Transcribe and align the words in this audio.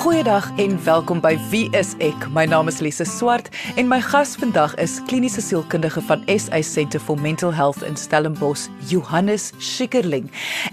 Goeiedag 0.00 0.46
en 0.56 0.84
welkom 0.84 1.18
by 1.20 1.34
Wie 1.50 1.66
is 1.76 1.90
ek? 2.00 2.22
My 2.32 2.46
naam 2.48 2.70
is 2.70 2.78
Lise 2.80 3.04
Swart 3.04 3.50
en 3.76 3.84
my 3.84 3.98
gas 4.00 4.30
vandag 4.40 4.72
is 4.80 4.94
kliniese 5.10 5.42
sielkundige 5.44 6.00
van 6.08 6.22
SA 6.40 6.62
Centre 6.64 7.00
for 7.04 7.20
Mental 7.20 7.52
Health 7.52 7.82
in 7.84 7.98
Stellenbosch, 8.00 8.70
Johannes 8.88 9.50
Schikkerling. 9.58 10.30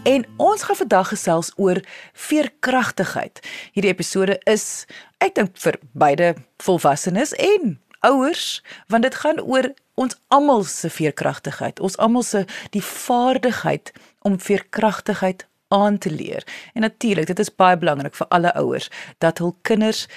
En 0.07 0.23
ons 0.39 0.63
gaan 0.63 0.79
vandag 0.79 1.11
gesels 1.11 1.51
oor 1.59 1.81
veerkragtigheid. 2.13 3.43
Hierdie 3.75 3.91
episode 3.91 4.39
is 4.47 4.87
ek 5.19 5.35
dink 5.35 5.59
vir 5.59 5.75
beide 5.91 6.31
volwassenes 6.63 7.35
en 7.35 7.75
ouers 8.07 8.61
want 8.87 9.03
dit 9.03 9.19
gaan 9.25 9.43
oor 9.43 9.73
ons 9.99 10.15
almal 10.31 10.63
se 10.63 10.87
veerkragtigheid. 10.87 11.83
Ons 11.83 11.99
almal 11.99 12.23
se 12.23 12.45
die 12.71 12.85
vaardigheid 12.93 13.91
om 14.23 14.39
veerkragtigheid 14.39 15.43
aan 15.67 15.97
te 15.97 16.11
leer. 16.11 16.43
En 16.73 16.81
natuurlik, 16.81 17.27
dit 17.27 17.39
is 17.39 17.55
baie 17.55 17.77
belangrik 17.77 18.15
vir 18.15 18.27
alle 18.27 18.53
ouers 18.53 18.89
dat 19.17 19.37
hul 19.37 19.55
kinders 19.61 20.07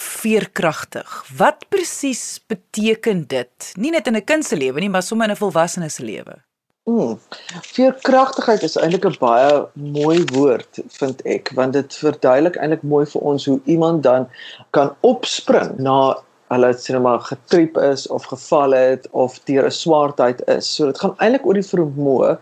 veerkragtig. 0.00 1.24
Wat 1.36 1.66
presies 1.68 2.40
beteken 2.46 3.26
dit? 3.28 3.72
Nie 3.76 3.90
net 3.90 4.06
in 4.06 4.16
'n 4.16 4.24
kind 4.24 4.44
se 4.44 4.56
lewe 4.56 4.80
nie, 4.80 4.88
maar 4.88 5.02
sommer 5.02 5.28
in 5.28 5.32
'n 5.32 5.42
volwassene 5.42 5.88
se 5.90 6.02
lewe. 6.04 6.40
Mm. 6.84 7.18
Veerkragtigheid 7.62 8.62
is 8.62 8.76
eintlik 8.76 9.04
'n 9.04 9.16
baie 9.20 9.66
mooi 9.74 10.24
woord 10.32 10.80
vind 10.88 11.22
ek, 11.22 11.50
want 11.54 11.72
dit 11.72 11.94
verduidelik 11.94 12.56
eintlik 12.56 12.82
mooi 12.82 13.06
vir 13.06 13.22
ons 13.22 13.44
hoe 13.44 13.60
iemand 13.64 14.02
dan 14.02 14.28
kan 14.70 14.96
opspring 15.00 15.78
na 15.78 16.16
hulle 16.50 16.70
sê 16.74 16.94
net 16.94 17.02
maar 17.04 17.20
getrip 17.22 17.76
is 17.78 18.06
of 18.10 18.24
geval 18.30 18.74
het 18.74 19.06
of 19.24 19.38
deur 19.46 19.66
'n 19.66 19.76
swaar 19.82 20.14
tyd 20.14 20.42
is. 20.48 20.74
So 20.74 20.86
dit 20.86 20.98
gaan 20.98 21.14
eintlik 21.18 21.46
oor 21.46 21.54
die 21.54 21.70
vermoë 21.74 22.38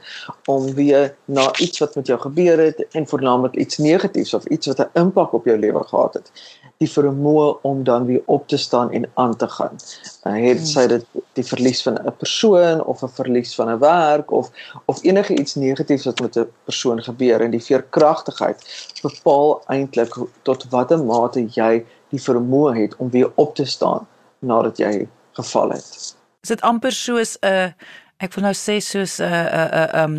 om 0.47 0.75
weer 0.75 1.15
na 1.25 1.51
iets 1.59 1.79
wat 1.79 1.95
met 1.97 2.07
jou 2.07 2.19
gebeur 2.21 2.59
het 2.59 2.87
en 2.93 3.09
voornamlik 3.09 3.55
iets 3.55 3.79
negatiefs 3.79 4.35
of 4.35 4.45
iets 4.47 4.67
wat 4.67 4.81
'n 4.81 4.99
impak 5.01 5.33
op 5.33 5.45
jou 5.45 5.59
lewe 5.59 5.85
gehad 5.85 6.15
het, 6.15 6.31
die 6.79 6.91
vermoë 6.91 7.59
om 7.63 7.85
dan 7.85 8.07
weer 8.07 8.23
op 8.25 8.49
te 8.49 8.57
staan 8.57 8.93
en 8.93 9.11
aan 9.15 9.37
te 9.37 9.49
gaan. 9.49 9.77
Uh, 10.25 10.33
het 10.49 10.69
sy 10.69 10.87
dit 10.87 11.05
die 11.33 11.45
verlies 11.45 11.83
van 11.83 11.95
'n 11.95 12.17
persoon 12.17 12.85
of 12.85 13.03
'n 13.03 13.13
verlies 13.21 13.55
van 13.55 13.69
'n 13.71 13.79
werk 13.79 14.31
of 14.31 14.51
of 14.85 15.03
enige 15.05 15.37
iets 15.37 15.55
negatiefs 15.55 16.05
wat 16.05 16.21
met 16.21 16.37
'n 16.37 16.49
persoon 16.65 17.03
gebeur 17.03 17.41
en 17.41 17.51
die 17.51 17.65
veerkragtigheid 17.65 18.59
bepaal 19.03 19.63
eintlik 19.67 20.15
tot 20.43 20.67
watter 20.71 21.05
mate 21.05 21.47
jy 21.51 21.85
die 22.11 22.23
vermoë 22.23 22.75
het 22.77 22.97
om 22.97 23.11
weer 23.11 23.31
op 23.35 23.55
te 23.55 23.65
staan 23.65 24.07
nadat 24.39 24.79
jy 24.79 25.09
geval 25.39 25.71
het. 25.77 26.17
Is 26.43 26.49
dit 26.55 26.61
amper 26.61 26.93
soos 26.93 27.37
'n 27.41 27.47
uh, 27.47 27.71
ek 28.19 28.35
wil 28.35 28.45
nou 28.45 28.55
sê 28.55 28.79
soos 28.83 29.19
'n 29.19 29.25
'n 29.25 29.71
'n 29.73 29.97
um 30.03 30.15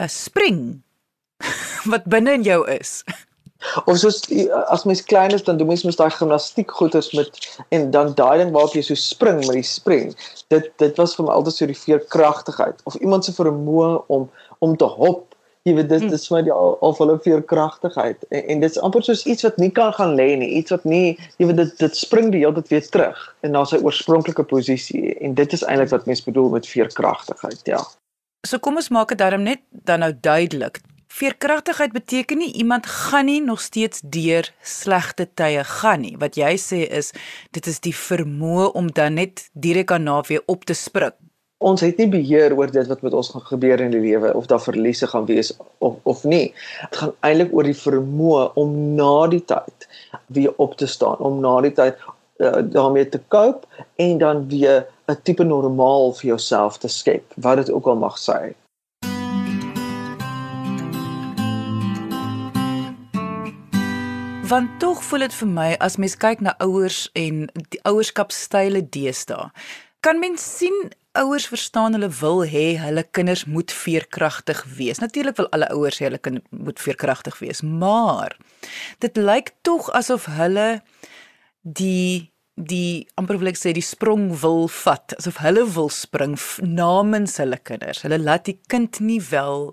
'n 0.00 0.08
spring 0.08 0.82
wat 1.92 2.04
binne 2.04 2.32
in 2.32 2.42
jou 2.42 2.68
is? 2.68 3.04
Of 3.84 3.98
soos 4.00 4.22
as 4.72 4.84
mens 4.84 5.04
klein 5.04 5.34
is 5.36 5.44
dan 5.44 5.56
doen 5.56 5.66
mens 5.66 5.84
mos 5.84 5.96
daai 5.96 6.10
gimnastiek 6.10 6.70
goeters 6.70 7.12
met 7.12 7.60
en 7.68 7.90
dan 7.90 8.14
daai 8.14 8.38
ding 8.38 8.52
waarop 8.52 8.74
jy 8.74 8.82
so 8.82 8.94
spring 8.94 9.44
met 9.46 9.58
die 9.60 9.66
spring. 9.66 10.16
Dit 10.48 10.72
dit 10.80 10.96
was 10.96 11.14
vir 11.14 11.26
my 11.26 11.32
altyd 11.32 11.54
so 11.54 11.66
die 11.66 11.82
veerkragtigheid 11.82 12.80
of 12.84 12.96
iemand 13.04 13.24
se 13.24 13.36
vermoë 13.36 14.06
om 14.06 14.30
om 14.58 14.76
te 14.76 14.84
hop 14.84 15.29
jy 15.68 15.74
weet 15.76 15.90
dit 15.92 16.06
hm. 16.06 16.14
is 16.16 16.26
vir 16.30 16.46
die 16.46 16.54
al 16.54 16.94
hulle 16.96 17.16
veerkragtigheid 17.24 18.22
en, 18.30 18.44
en 18.54 18.62
dit 18.64 18.70
is 18.72 18.80
amper 18.80 19.04
soos 19.04 19.26
iets 19.28 19.44
wat 19.44 19.58
nie 19.60 19.70
kan 19.76 19.92
gaan 19.96 20.14
lê 20.16 20.32
nie 20.40 20.48
iets 20.60 20.72
wat 20.72 20.86
nie 20.88 21.18
jy 21.36 21.50
weet 21.50 21.60
dit 21.60 21.74
dit 21.82 21.98
spring 21.98 22.30
die 22.32 22.40
hele 22.40 22.56
tyd 22.56 22.72
weer 22.72 22.86
terug 22.96 23.24
in 23.44 23.52
na 23.56 23.64
sy 23.68 23.80
oorspronklike 23.84 24.44
posisie. 24.48 25.14
En 25.20 25.34
dit 25.36 25.56
is 25.56 25.64
eintlik 25.66 25.92
wat 25.92 26.06
mens 26.08 26.24
bedoel 26.24 26.48
met 26.56 26.68
veerkragtigheid 26.68 27.60
ja. 27.68 27.80
So 28.46 28.58
kom 28.58 28.80
ons 28.80 28.88
maak 28.88 29.12
dit 29.12 29.20
daarom 29.20 29.44
net 29.44 29.60
dan 29.70 30.00
nou 30.04 30.12
duidelik. 30.16 30.80
Veerkragtigheid 31.10 31.92
beteken 31.92 32.38
nie 32.38 32.52
iemand 32.62 32.86
gaan 32.86 33.26
nie 33.28 33.40
nog 33.42 33.60
steeds 33.60 34.00
deur 34.00 34.46
slegte 34.62 35.26
tye 35.34 35.64
gaan 35.66 36.06
nie. 36.06 36.14
Wat 36.16 36.38
jy 36.40 36.54
sê 36.60 36.84
is 36.86 37.10
dit 37.52 37.66
is 37.66 37.82
die 37.84 37.96
vermoë 37.96 38.70
om 38.78 38.88
dan 38.94 39.18
net 39.20 39.50
direk 39.52 39.90
daarna 39.92 40.22
weer 40.28 40.46
op 40.46 40.64
te 40.64 40.76
spring 40.78 41.16
ons 41.60 41.82
het 41.84 41.98
nie 42.00 42.08
beheer 42.08 42.54
oor 42.56 42.70
dit 42.72 42.86
wat 42.88 43.02
met 43.04 43.14
ons 43.16 43.28
gaan 43.34 43.42
gebeur 43.44 43.82
in 43.84 43.92
die 43.92 44.00
lewe 44.00 44.32
of 44.34 44.46
daar 44.48 44.62
verliese 44.64 45.06
gaan 45.10 45.26
wees 45.28 45.52
of 45.84 45.98
of 46.08 46.22
nie. 46.24 46.54
Dit 46.88 47.00
gaan 47.02 47.12
eintlik 47.26 47.52
oor 47.52 47.66
die 47.68 47.76
vermoë 47.76 48.46
om 48.60 48.72
na 48.96 49.26
die 49.28 49.42
tyd 49.44 49.88
weer 50.32 50.54
op 50.56 50.78
te 50.80 50.88
staan, 50.88 51.20
om 51.20 51.40
na 51.44 51.58
die 51.60 51.72
tyd 51.76 52.00
uh, 52.40 52.62
daarmee 52.64 53.08
te 53.08 53.20
cope 53.28 53.84
en 54.00 54.18
dan 54.18 54.48
weer 54.48 54.86
'n 55.12 55.20
tipe 55.22 55.44
normaal 55.44 56.12
vir 56.12 56.26
jouself 56.32 56.78
te 56.78 56.88
skep, 56.88 57.24
wat 57.36 57.56
dit 57.56 57.70
ook 57.70 57.86
al 57.86 57.96
mag 57.96 58.16
sê. 58.16 58.54
Want 64.48 64.80
tog 64.80 65.04
voel 65.04 65.18
dit 65.28 65.34
vir 65.34 65.48
my 65.48 65.76
as 65.78 65.96
mens 65.96 66.16
kyk 66.16 66.40
na 66.40 66.54
ouers 66.58 67.10
en 67.12 67.50
die 67.68 67.80
ouerskapstyle 67.84 68.88
deesdae, 68.88 69.50
kan 70.00 70.18
mens 70.18 70.56
sien 70.56 70.90
ouers 71.18 71.46
verstaan 71.50 71.96
hulle 71.96 72.10
wil 72.20 72.44
hê 72.46 72.76
hulle 72.78 73.02
kinders 73.10 73.44
moet 73.44 73.72
veerkragtig 73.72 74.62
wees. 74.76 75.00
Natuurlik 75.02 75.36
wil 75.40 75.48
alle 75.50 75.70
ouers 75.74 75.98
hê 75.98 76.06
hulle 76.06 76.22
kind 76.22 76.44
moet 76.50 76.78
veerkragtig 76.78 77.38
wees, 77.42 77.62
maar 77.62 78.36
dit 79.02 79.16
lyk 79.16 79.54
tog 79.66 79.90
asof 79.96 80.28
hulle 80.38 80.82
die 81.62 82.30
die 82.60 83.08
amper 83.16 83.38
wil 83.40 83.48
ek 83.48 83.56
sê 83.56 83.72
die 83.72 83.84
sprong 83.84 84.28
wil 84.42 84.66
vat, 84.68 85.14
asof 85.16 85.38
hulle 85.40 85.64
wil 85.74 85.88
spring 85.88 86.36
namens 86.60 87.38
hulle 87.40 87.56
kinders. 87.56 88.02
Hulle 88.04 88.18
laat 88.20 88.44
die 88.50 88.58
kind 88.68 89.00
nie 89.00 89.20
wel 89.30 89.70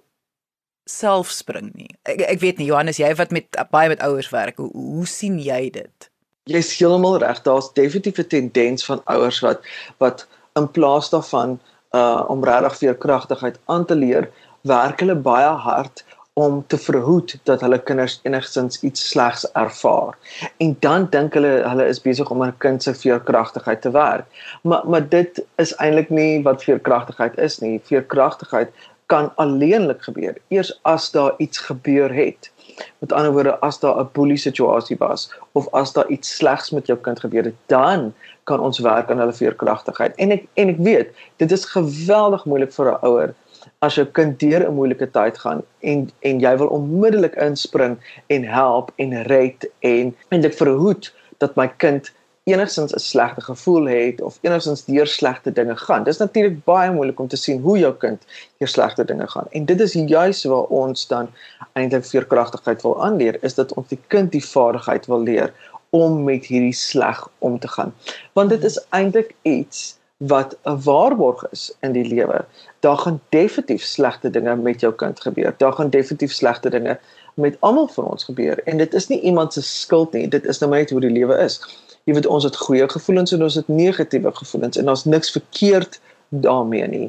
self 0.87 1.33
spring 1.35 1.73
nie. 1.75 1.91
Ek 2.07 2.23
ek 2.23 2.39
weet 2.43 2.61
nie 2.61 2.69
Johannes, 2.69 3.01
jy 3.01 3.11
wat 3.19 3.33
met 3.35 3.59
baie 3.73 3.91
met 3.91 4.03
ouers 4.05 4.31
werk, 4.31 4.61
hoe, 4.61 4.71
hoe 4.71 5.07
sien 5.09 5.35
jy 5.43 5.67
dit? 5.75 6.09
Jy's 6.47 6.71
heeltemal 6.79 7.19
reg. 7.19 7.41
Daar's 7.43 7.73
definitief 7.75 8.23
'n 8.23 8.31
tendens 8.31 8.85
van 8.87 9.03
ouers 9.05 9.39
wat 9.43 9.67
wat 9.99 10.27
in 10.59 10.67
plaas 10.71 11.09
daarvan 11.13 11.59
uh 11.95 12.23
om 12.27 12.43
regtig 12.43 12.77
veerkragtigheid 12.77 13.59
aan 13.65 13.85
te 13.85 13.95
leer, 13.95 14.29
werk 14.61 14.99
hulle 14.99 15.15
baie 15.15 15.53
hard 15.67 16.03
om 16.37 16.59
te 16.67 16.77
verhoed 16.77 17.33
dat 17.49 17.63
hulle 17.65 17.79
kinders 17.81 18.19
enigstens 18.23 18.81
iets 18.85 19.07
slegs 19.09 19.45
ervaar. 19.57 20.17
En 20.61 20.75
dan 20.85 21.07
dink 21.09 21.33
hulle 21.33 21.53
hulle 21.65 21.87
is 21.93 22.01
besig 22.01 22.29
om 22.29 22.43
'n 22.45 22.53
kind 22.65 22.83
se 22.83 22.93
veerkragtigheid 22.93 23.81
te 23.81 23.91
werk. 23.91 24.25
Maar 24.61 24.83
maar 24.89 25.09
dit 25.09 25.41
is 25.55 25.73
eintlik 25.75 26.09
nie 26.09 26.43
wat 26.43 26.63
veerkragtigheid 26.63 27.37
is 27.37 27.57
nie. 27.59 27.81
Veerkragtigheid 27.83 28.69
kan 29.05 29.31
alleenlik 29.35 30.03
gebeur 30.03 30.37
eers 30.47 30.79
as 30.81 31.11
daar 31.11 31.33
iets 31.37 31.57
gebeur 31.57 32.13
het. 32.13 32.51
Met 32.99 33.13
ander 33.13 33.31
woorde, 33.31 33.59
as 33.59 33.79
daar 33.79 33.99
'n 33.99 34.09
boelie 34.13 34.37
situasie 34.37 34.97
was 34.99 35.33
of 35.51 35.67
as 35.71 35.93
daar 35.93 36.07
iets 36.07 36.35
slegs 36.35 36.71
met 36.71 36.87
jou 36.87 36.99
kind 36.99 37.19
gebeur 37.19 37.43
het, 37.43 37.55
dan 37.65 38.13
kan 38.43 38.59
ons 38.59 38.79
werk 38.79 39.11
aan 39.11 39.19
hulle 39.19 39.33
veerkragtigheid. 39.33 40.15
En 40.15 40.31
ek 40.31 40.45
en 40.53 40.69
ek 40.69 40.77
weet, 40.77 41.09
dit 41.35 41.51
is 41.51 41.65
geweldig 41.65 42.45
moeilik 42.45 42.73
vir 42.73 42.91
'n 42.91 43.05
ouer 43.05 43.33
as 43.79 43.95
jou 43.95 44.05
kind 44.05 44.39
deur 44.39 44.67
'n 44.67 44.73
moeilike 44.73 45.11
tyd 45.11 45.37
gaan 45.37 45.61
en 45.79 46.09
en 46.19 46.39
jy 46.39 46.57
wil 46.57 46.67
onmiddellik 46.67 47.35
inspring 47.35 47.97
en 48.27 48.43
help 48.43 48.91
en 48.95 49.23
red 49.23 49.69
en 49.79 50.15
dit 50.29 50.55
verhoed 50.55 51.13
dat 51.37 51.55
my 51.55 51.67
kind 51.77 52.11
enigstens 52.47 52.93
'n 52.93 52.99
slegte 52.99 53.41
gevoel 53.41 53.85
het 53.85 54.21
of 54.21 54.39
enigstens 54.41 54.85
deur 54.85 55.07
slegte 55.07 55.51
dinge 55.51 55.75
gaan. 55.75 56.03
Dis 56.03 56.17
natuurlik 56.17 56.63
baie 56.63 56.91
moeilik 56.91 57.19
om 57.19 57.27
te 57.27 57.35
sien 57.35 57.61
hoe 57.61 57.77
jou 57.77 57.93
kind 57.93 58.23
deur 58.57 58.67
slegte 58.67 59.05
dinge 59.05 59.27
gaan. 59.27 59.47
En 59.51 59.65
dit 59.65 59.79
is 59.79 59.93
juis 59.93 60.43
waar 60.43 60.63
ons 60.63 61.07
dan 61.07 61.29
eintlik 61.73 62.05
veerkragtigheid 62.05 62.81
wil 62.81 63.03
aanleer, 63.03 63.37
is 63.41 63.53
dat 63.53 63.73
ons 63.73 63.87
die 63.87 63.99
kind 64.07 64.31
die 64.31 64.45
vaardigheid 64.45 65.05
wil 65.05 65.21
leer 65.21 65.53
om 65.89 66.23
met 66.23 66.45
hierdie 66.45 66.73
sleg 66.73 67.29
om 67.37 67.59
te 67.59 67.67
gaan. 67.67 67.93
Want 68.33 68.49
dit 68.49 68.63
is 68.63 68.85
eintlik 68.89 69.35
iets 69.41 69.97
wat 70.17 70.57
'n 70.63 70.81
waarborg 70.83 71.49
is 71.51 71.75
in 71.79 71.91
die 71.91 72.05
lewe. 72.05 72.45
Daar 72.79 72.97
gaan 72.97 73.21
definitief 73.29 73.83
slegte 73.83 74.29
dinge 74.29 74.55
met 74.55 74.79
jou 74.79 74.93
kind 74.93 75.19
gebeur. 75.19 75.53
Daar 75.57 75.73
gaan 75.73 75.89
definitief 75.89 76.33
slegte 76.33 76.69
dinge 76.69 76.99
met 77.33 77.57
almal 77.59 77.87
van 77.87 78.03
ons 78.03 78.23
gebeur 78.23 78.63
en 78.63 78.77
dit 78.77 78.93
is 78.93 79.07
nie 79.07 79.19
iemand 79.19 79.53
se 79.53 79.61
skuld 79.61 80.13
nie. 80.13 80.27
Dit 80.27 80.45
is 80.45 80.59
nou 80.59 80.71
net 80.71 80.89
hoe 80.89 81.01
die 81.01 81.09
lewe 81.09 81.37
is. 81.37 81.61
Jy 82.07 82.13
weet 82.15 82.27
ons 82.31 82.45
het 82.47 82.55
goeie 82.55 82.85
gevoelens 82.87 83.33
en 83.35 83.41
ons 83.43 83.55
het 83.59 83.67
negatiewe 83.67 84.31
gevoelens 84.31 84.77
en 84.79 84.87
daar's 84.87 85.03
niks 85.03 85.31
verkeerd 85.31 85.99
daarmee 86.29 86.87
nie. 86.87 87.07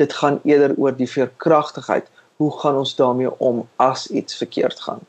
Dit 0.00 0.14
gaan 0.16 0.38
eerder 0.48 0.72
oor 0.80 0.94
die 0.96 1.08
veerkragtigheid. 1.08 2.06
Hoe 2.40 2.48
gaan 2.60 2.78
ons 2.80 2.94
daarmee 2.96 3.28
om 3.38 3.68
as 3.76 4.06
iets 4.08 4.36
verkeerd 4.40 4.80
gaan? 4.80 5.04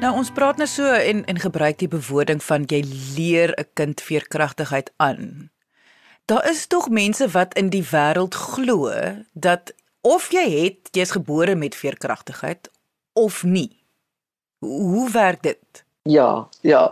Nou 0.00 0.14
ons 0.16 0.32
praat 0.32 0.56
nou 0.56 0.68
so 0.70 0.88
en 0.88 1.20
en 1.28 1.42
gebruik 1.44 1.78
die 1.84 1.90
bewoording 1.92 2.40
van 2.42 2.64
jy 2.64 2.80
leer 3.16 3.52
'n 3.60 3.68
kind 3.74 4.00
veerkragtigheid 4.00 4.92
aan. 4.96 5.50
Daar 6.24 6.48
is 6.48 6.66
tog 6.66 6.88
mense 6.88 7.28
wat 7.28 7.54
in 7.54 7.68
die 7.68 7.84
wêreld 7.92 8.34
glo 8.34 8.88
dat 9.32 9.74
of 10.00 10.32
jy 10.32 10.48
het 10.64 10.88
jy's 10.96 11.10
gebore 11.10 11.54
met 11.54 11.74
veerkragtigheid 11.74 12.70
of 13.18 13.42
nie. 13.42 13.70
Hoe 14.64 15.10
werk 15.10 15.42
dit? 15.42 15.84
Ja, 16.08 16.48
ja. 16.64 16.82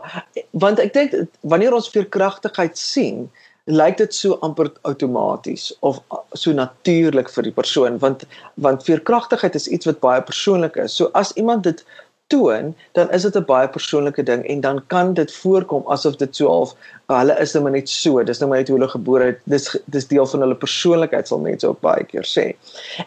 Want 0.50 0.82
ek 0.82 0.93
dink 0.93 1.14
wanneer 1.40 1.75
ons 1.75 1.88
veerkragtigheid 1.94 2.78
sien, 2.78 3.26
lyk 3.67 3.96
dit 3.99 4.14
so 4.14 4.37
amper 4.46 4.69
outomaties 4.87 5.70
of 5.81 5.99
so 6.38 6.52
natuurlik 6.55 7.31
vir 7.34 7.49
die 7.49 7.55
persoon 7.55 7.96
want 8.02 8.23
want 8.62 8.84
veerkragtigheid 8.87 9.58
is 9.58 9.67
iets 9.67 9.88
wat 9.90 9.99
baie 10.05 10.23
persoonlik 10.23 10.76
is. 10.82 10.94
So 10.94 11.11
as 11.19 11.32
iemand 11.34 11.67
dit 11.67 11.82
toon, 12.26 12.75
dan 12.93 13.11
is 13.11 13.23
dit 13.23 13.37
'n 13.37 13.44
baie 13.44 13.69
persoonlike 13.69 14.23
ding 14.23 14.46
en 14.46 14.61
dan 14.61 14.82
kan 14.87 15.14
dit 15.14 15.34
voorkom 15.34 15.82
asof 15.87 16.17
dit 16.17 16.37
so 16.37 16.49
half 16.49 16.75
hulle 17.06 17.37
is 17.40 17.52
nou 17.55 17.70
net 17.70 17.88
so, 17.88 18.23
dis 18.25 18.38
nou 18.38 18.49
maar 18.50 18.58
net 18.58 18.69
hoe 18.69 18.78
hulle 18.78 18.90
gebore 18.90 19.25
het. 19.31 19.40
Dis 19.44 19.69
dis 19.84 20.08
deel 20.11 20.26
van 20.26 20.40
hulle 20.40 20.58
persoonlikheid 20.58 21.28
sal 21.28 21.43
mense 21.43 21.69
ook 21.69 21.81
baie 21.81 22.05
keer 22.05 22.26
sê. 22.26 22.46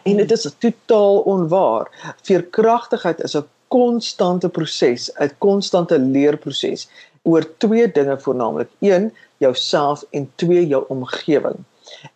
En 0.02 0.16
dit 0.16 0.30
is 0.32 0.48
totaal 0.58 1.20
onwaar. 1.20 1.90
Veerkragtigheid 2.22 3.22
is 3.22 3.36
'n 3.36 3.44
konstante 3.68 4.48
proses, 4.48 5.10
'n 5.20 5.30
konstante 5.38 5.98
leerproses 5.98 6.88
oor 7.22 7.44
twee 7.58 7.92
dinge 7.92 8.18
voornamlik. 8.20 8.68
Een, 8.80 9.12
jouself 9.38 10.04
en 10.10 10.30
twee, 10.34 10.66
jou 10.66 10.84
omgewing. 10.88 11.56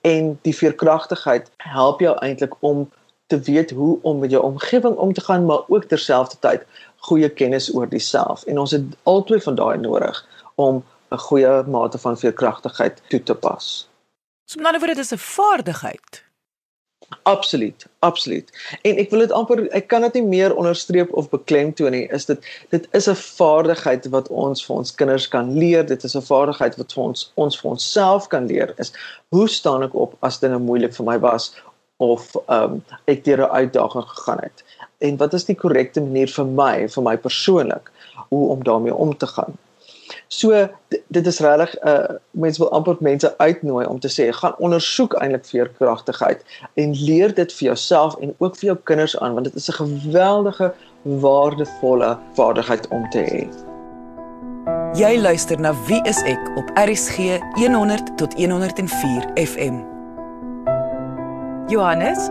En 0.00 0.38
die 0.42 0.56
veerkragtigheid 0.56 1.50
help 1.56 2.00
jou 2.00 2.16
eintlik 2.18 2.54
om 2.60 2.90
te 3.26 3.40
weet 3.40 3.70
hoe 3.70 3.98
om 4.02 4.18
met 4.18 4.30
jou 4.30 4.42
omgewing 4.42 4.96
om 4.96 5.12
te 5.12 5.20
gaan, 5.20 5.46
maar 5.46 5.62
ook 5.68 5.84
terselfdertyd 5.84 6.66
goeie 6.96 7.28
kennis 7.28 7.74
oor 7.74 7.88
jouself. 7.88 8.44
En 8.44 8.58
ons 8.58 8.70
het 8.70 8.84
albei 9.02 9.40
van 9.40 9.54
daai 9.54 9.78
nodig 9.78 10.26
om 10.54 10.84
'n 11.10 11.18
goeie 11.18 11.62
mate 11.62 11.98
van 11.98 12.18
veerkragtigheid 12.18 13.02
toe 13.08 13.22
te 13.22 13.34
pas. 13.34 13.88
So 14.44 14.58
met 14.58 14.66
ander 14.66 14.80
woorde, 14.80 14.94
dit 14.94 15.04
is 15.04 15.12
'n 15.12 15.18
vaardigheid. 15.18 16.24
Absoluut, 17.22 17.86
absoluut. 17.98 18.78
En 18.82 18.96
ek 18.96 19.10
wil 19.10 19.18
dit 19.18 19.32
amper 19.32 19.68
ek 19.76 19.86
kan 19.88 20.00
dit 20.00 20.14
nie 20.14 20.22
meer 20.22 20.54
onderstreep 20.56 21.12
of 21.12 21.28
beklemtoon 21.28 21.90
nie. 21.90 22.08
Is 22.08 22.24
dit 22.24 22.46
dit 22.68 22.88
is 22.90 23.08
'n 23.08 23.14
vaardigheid 23.14 24.08
wat 24.08 24.28
ons 24.28 24.64
vir 24.66 24.76
ons 24.76 24.94
kinders 24.94 25.28
kan 25.28 25.58
leer. 25.58 25.86
Dit 25.86 26.04
is 26.04 26.16
'n 26.16 26.22
vaardigheid 26.22 26.76
wat 26.76 26.92
vir 26.92 27.04
ons 27.04 27.32
ons 27.34 27.60
vir 27.60 27.70
onsself 27.70 28.28
kan 28.28 28.46
leer. 28.46 28.74
Is 28.76 28.92
hoe 29.28 29.48
staan 29.48 29.82
ek 29.82 29.94
op 29.94 30.16
as 30.20 30.38
dinge 30.38 30.58
moeilik 30.58 30.94
vir 30.94 31.04
my 31.04 31.18
was 31.18 31.54
of 31.96 32.34
ehm 32.46 32.62
um, 32.62 32.84
ek 33.04 33.24
deur 33.24 33.38
'n 33.38 33.50
uitdaging 33.60 34.04
gegaan 34.04 34.38
het? 34.40 34.64
En 34.98 35.16
wat 35.16 35.32
is 35.32 35.44
die 35.44 35.56
korrekte 35.56 36.00
manier 36.00 36.28
vir 36.28 36.46
my, 36.46 36.88
vir 36.88 37.02
my 37.02 37.16
persoonlik, 37.16 37.90
hoe 38.28 38.48
om 38.48 38.64
daarmee 38.64 38.94
om 38.94 39.16
te 39.16 39.26
gaan? 39.26 39.54
So 40.28 40.68
dit 41.08 41.26
is 41.26 41.38
regtig 41.38 41.74
'n 41.74 41.88
uh, 41.88 42.16
mense 42.30 42.58
wil 42.62 42.70
amper 42.70 42.96
mense 43.00 43.38
uitnooi 43.38 43.86
om 43.86 44.00
te 44.00 44.08
sê 44.08 44.32
gaan 44.32 44.54
ondersoek 44.58 45.12
eintlik 45.14 45.46
veerkragtigheid 45.46 46.44
en 46.74 46.94
leer 47.04 47.34
dit 47.34 47.52
vir 47.52 47.66
jouself 47.66 48.16
en 48.16 48.34
ook 48.38 48.56
vir 48.56 48.66
jou 48.66 48.78
kinders 48.82 49.18
aan 49.18 49.32
want 49.32 49.44
dit 49.44 49.54
is 49.54 49.68
'n 49.68 49.72
geweldige 49.72 50.72
waardevolle 51.02 52.18
vaardigheid 52.34 52.88
om 52.88 53.10
te 53.10 53.18
hê. 53.18 53.48
Jy 54.94 55.18
luister 55.20 55.60
na 55.60 55.74
Wie 55.86 56.02
is 56.02 56.22
ek 56.22 56.52
op 56.56 56.70
RSG 56.74 57.16
100 57.54 58.16
tot 58.16 58.34
104 58.34 59.30
FM. 59.34 59.93
Johannes, 61.68 62.28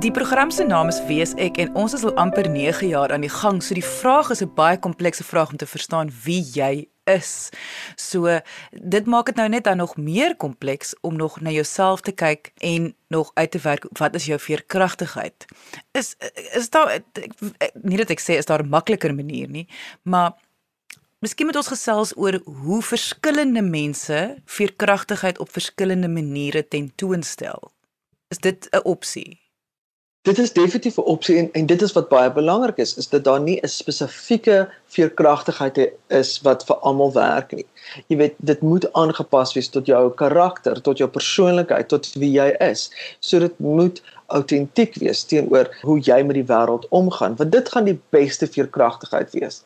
die 0.00 0.10
program 0.10 0.50
se 0.50 0.64
naam 0.64 0.88
is 0.88 1.02
Wie 1.04 1.20
is 1.20 1.34
ek 1.36 1.58
en 1.60 1.74
ons 1.76 1.92
is 1.92 2.04
al 2.08 2.14
amper 2.16 2.46
9 2.48 2.88
jaar 2.88 3.12
aan 3.12 3.20
die 3.20 3.32
gang, 3.32 3.58
so 3.60 3.76
die 3.76 3.84
vraag 3.84 4.30
is 4.32 4.40
'n 4.40 4.54
baie 4.56 4.78
komplekse 4.78 5.24
vraag 5.24 5.50
om 5.50 5.56
te 5.56 5.66
verstaan 5.66 6.08
wie 6.24 6.40
jy 6.40 6.88
is. 7.04 7.50
So 7.96 8.40
dit 8.72 9.06
maak 9.06 9.26
dit 9.26 9.36
nou 9.36 9.48
net 9.48 9.64
dan 9.64 9.76
nog 9.76 9.96
meer 9.96 10.36
kompleks 10.36 10.94
om 11.00 11.16
nog 11.16 11.40
na 11.40 11.50
jouself 11.50 12.00
te 12.00 12.12
kyk 12.12 12.52
en 12.56 12.94
nog 13.08 13.30
uit 13.34 13.50
te 13.50 13.58
werk 13.58 13.86
wat 13.92 14.14
is 14.14 14.24
jou 14.24 14.40
veerkragtigheid. 14.40 15.44
Is 15.92 16.16
is 16.52 16.70
daar 16.70 17.00
nie 17.82 17.96
dat 17.96 18.10
ek 18.10 18.20
sê 18.20 18.38
is 18.38 18.46
daar 18.46 18.62
'n 18.62 18.68
makliker 18.68 19.14
manier 19.14 19.48
nie, 19.48 19.68
maar 20.02 20.32
Miskien 21.20 21.46
moet 21.46 21.56
ons 21.56 21.68
gesels 21.68 22.16
oor 22.16 22.40
hoe 22.44 22.82
verskillende 22.82 23.62
mense 23.62 24.36
veerkragtigheid 24.44 25.38
op 25.38 25.50
verskillende 25.52 26.08
maniere 26.08 26.68
tentoonstel. 26.68 27.72
Is 28.30 28.38
dit 28.38 28.68
'n 28.70 28.80
opsie? 28.82 29.40
Dit 30.22 30.38
is 30.38 30.52
definitief 30.52 30.96
'n 30.98 31.10
opsie 31.14 31.36
en 31.38 31.48
en 31.52 31.66
dit 31.66 31.82
is 31.82 31.92
wat 31.92 32.08
baie 32.08 32.32
belangrik 32.32 32.76
is, 32.76 32.96
is 32.96 33.08
dat 33.08 33.24
daar 33.24 33.40
nie 33.40 33.58
'n 33.62 33.68
spesifieke 33.68 34.68
veerkragtigheid 34.86 35.78
is 36.06 36.40
wat 36.40 36.64
vir 36.68 36.76
almal 36.76 37.12
werk 37.12 37.52
nie. 37.52 37.66
Jy 38.06 38.16
weet, 38.16 38.34
dit 38.38 38.60
moet 38.60 38.92
aangepas 38.92 39.54
wees 39.54 39.68
tot 39.68 39.86
jou 39.86 40.14
karakter, 40.14 40.80
tot 40.82 40.98
jou 40.98 41.10
persoonlikheid, 41.10 41.88
tot 41.88 42.12
wie 42.12 42.30
jy 42.30 42.48
is. 42.70 42.90
So 43.20 43.38
dit 43.38 43.58
moet 43.58 44.02
autentiek 44.26 44.94
wees 44.94 45.24
teenoor 45.24 45.76
hoe 45.82 45.98
jy 45.98 46.22
met 46.22 46.34
die 46.34 46.50
wêreld 46.54 46.88
omgaan, 46.88 47.36
want 47.36 47.52
dit 47.52 47.68
gaan 47.68 47.84
die 47.84 48.00
beste 48.10 48.46
veerkragtigheid 48.46 49.30
wees 49.32 49.62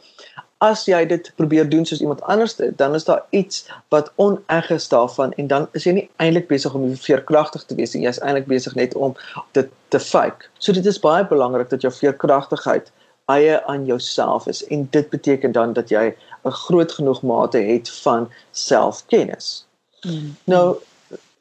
as 0.64 0.84
jy 0.88 1.02
dit 1.08 1.30
probeer 1.36 1.68
doen 1.68 1.84
soos 1.86 2.00
iemand 2.00 2.22
anders 2.22 2.56
dit, 2.56 2.72
dan 2.78 2.94
is 2.94 3.04
daar 3.04 3.22
iets 3.36 3.64
wat 3.94 4.10
oneg 4.16 4.70
is 4.70 4.88
daarvan 4.88 5.32
en 5.40 5.48
dan 5.52 5.68
is 5.78 5.84
jy 5.88 5.94
nie 5.98 6.04
eintlik 6.24 6.48
besig 6.48 6.74
om 6.74 6.86
veerkragtig 7.06 7.66
te 7.68 7.76
wees 7.78 7.94
nie. 7.94 8.04
Jy 8.06 8.14
is 8.16 8.22
eintlik 8.24 8.48
besig 8.50 8.76
net 8.78 8.94
om 8.94 9.16
dit 9.58 9.68
te 9.94 10.00
fake. 10.00 10.48
So 10.58 10.72
dit 10.76 10.86
is 10.86 11.00
baie 11.00 11.26
belangrik 11.28 11.70
dat 11.72 11.84
jou 11.84 11.92
veerkragtigheid 11.92 12.92
eie 13.32 13.60
aan 13.72 13.84
jouself 13.88 14.48
is 14.52 14.64
en 14.72 14.88
dit 14.96 15.10
beteken 15.10 15.52
dan 15.52 15.72
dat 15.72 15.92
jy 15.92 16.14
'n 16.44 16.56
groot 16.64 16.92
genoeg 16.92 17.22
mate 17.22 17.58
het 17.58 17.90
van 17.90 18.28
selfkennis. 18.52 19.66
Hmm. 20.00 20.36
Nou 20.44 20.76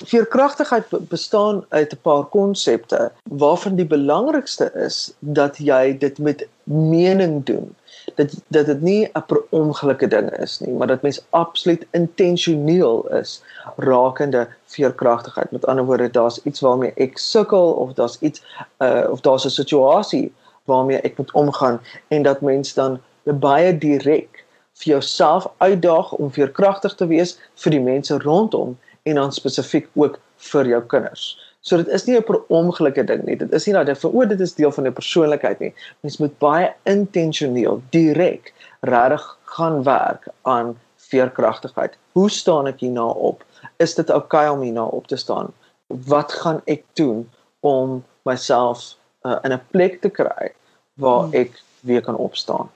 veerkragtigheid 0.04 0.86
bestaan 1.10 1.66
uit 1.70 1.94
'n 1.94 2.02
paar 2.02 2.24
konsepte 2.24 3.12
waarvan 3.24 3.76
die 3.76 3.86
belangrikste 3.86 4.72
is 4.76 5.14
dat 5.20 5.58
jy 5.58 5.98
dit 5.98 6.18
met 6.18 6.48
mening 6.64 7.46
doen 7.46 7.76
dat 8.16 8.34
dat 8.48 8.66
dit 8.66 8.82
nie 8.82 9.10
'n 9.14 9.26
per 9.28 9.42
ongelukke 9.50 10.08
ding 10.08 10.30
is 10.38 10.60
nie, 10.60 10.74
maar 10.74 10.88
dat 10.88 11.02
mens 11.02 11.26
absoluut 11.30 11.86
intentioneel 11.92 13.08
is 13.10 13.44
rakende 13.76 14.48
veerkragtigheid. 14.66 15.52
Met 15.52 15.66
ander 15.66 15.86
woorde, 15.86 16.10
daar's 16.10 16.44
iets 16.44 16.60
waarmee 16.60 16.94
ek 16.96 17.18
sukkel 17.18 17.72
of 17.72 17.94
daar's 17.94 18.18
iets 18.20 18.44
uh 18.78 19.08
of 19.10 19.22
daar's 19.22 19.46
'n 19.46 19.50
situasie 19.50 20.34
waarmee 20.64 21.02
ek 21.02 21.18
moet 21.18 21.32
omgaan 21.32 21.82
en 22.08 22.22
dat 22.22 22.42
mens 22.42 22.74
dan 22.74 23.02
baie 23.24 23.78
direk 23.78 24.44
vir 24.74 24.94
jouself 24.94 25.48
uitdaag 25.58 26.12
om 26.12 26.32
veerkragtig 26.32 26.96
te 26.96 27.08
wees 27.08 27.40
vir 27.56 27.72
die 27.72 27.82
mense 27.82 28.18
rondom 28.18 28.78
en 29.04 29.16
dan 29.16 29.32
spesifiek 29.32 29.90
ook 29.94 30.20
vir 30.52 30.68
jou 30.68 30.82
kinders. 30.82 31.53
So 31.64 31.78
dit 31.80 31.88
is 31.88 32.04
nie 32.06 32.18
'n 32.20 32.44
ongelukkige 32.48 33.06
ding 33.08 33.24
nie. 33.24 33.36
Dit 33.36 33.54
is 33.54 33.66
nie 33.66 33.74
dat 33.74 33.86
dit 33.86 34.00
vir 34.00 34.12
o 34.16 34.26
dit 34.26 34.40
is 34.40 34.54
deel 34.54 34.72
van 34.72 34.84
jou 34.84 34.94
persoonlikheid 34.94 35.60
nie. 35.60 35.74
Mens 36.02 36.18
moet 36.18 36.38
baie 36.40 36.74
intentioneel, 36.84 37.82
direk 37.90 38.54
regtig 38.82 39.38
gaan 39.44 39.84
werk 39.84 40.28
aan 40.42 40.80
veerkragtigheid. 40.98 41.98
Hoe 42.12 42.30
staan 42.30 42.68
ek 42.68 42.80
hierna 42.80 43.06
op? 43.06 43.44
Is 43.78 43.96
dit 43.96 44.10
oukei 44.10 44.48
okay 44.50 44.56
om 44.56 44.62
hierna 44.62 44.84
op 44.84 45.08
te 45.08 45.16
staan? 45.16 45.54
Wat 45.88 46.32
gaan 46.32 46.62
ek 46.66 46.84
doen 46.94 47.30
om 47.60 48.04
myself 48.24 48.98
uh, 49.24 49.40
in 49.44 49.54
'n 49.54 49.62
plek 49.72 50.02
te 50.02 50.10
kry 50.10 50.52
waar 50.94 51.24
hmm. 51.24 51.34
ek 51.34 51.64
weer 51.80 52.02
kan 52.02 52.16
opstaan? 52.16 52.68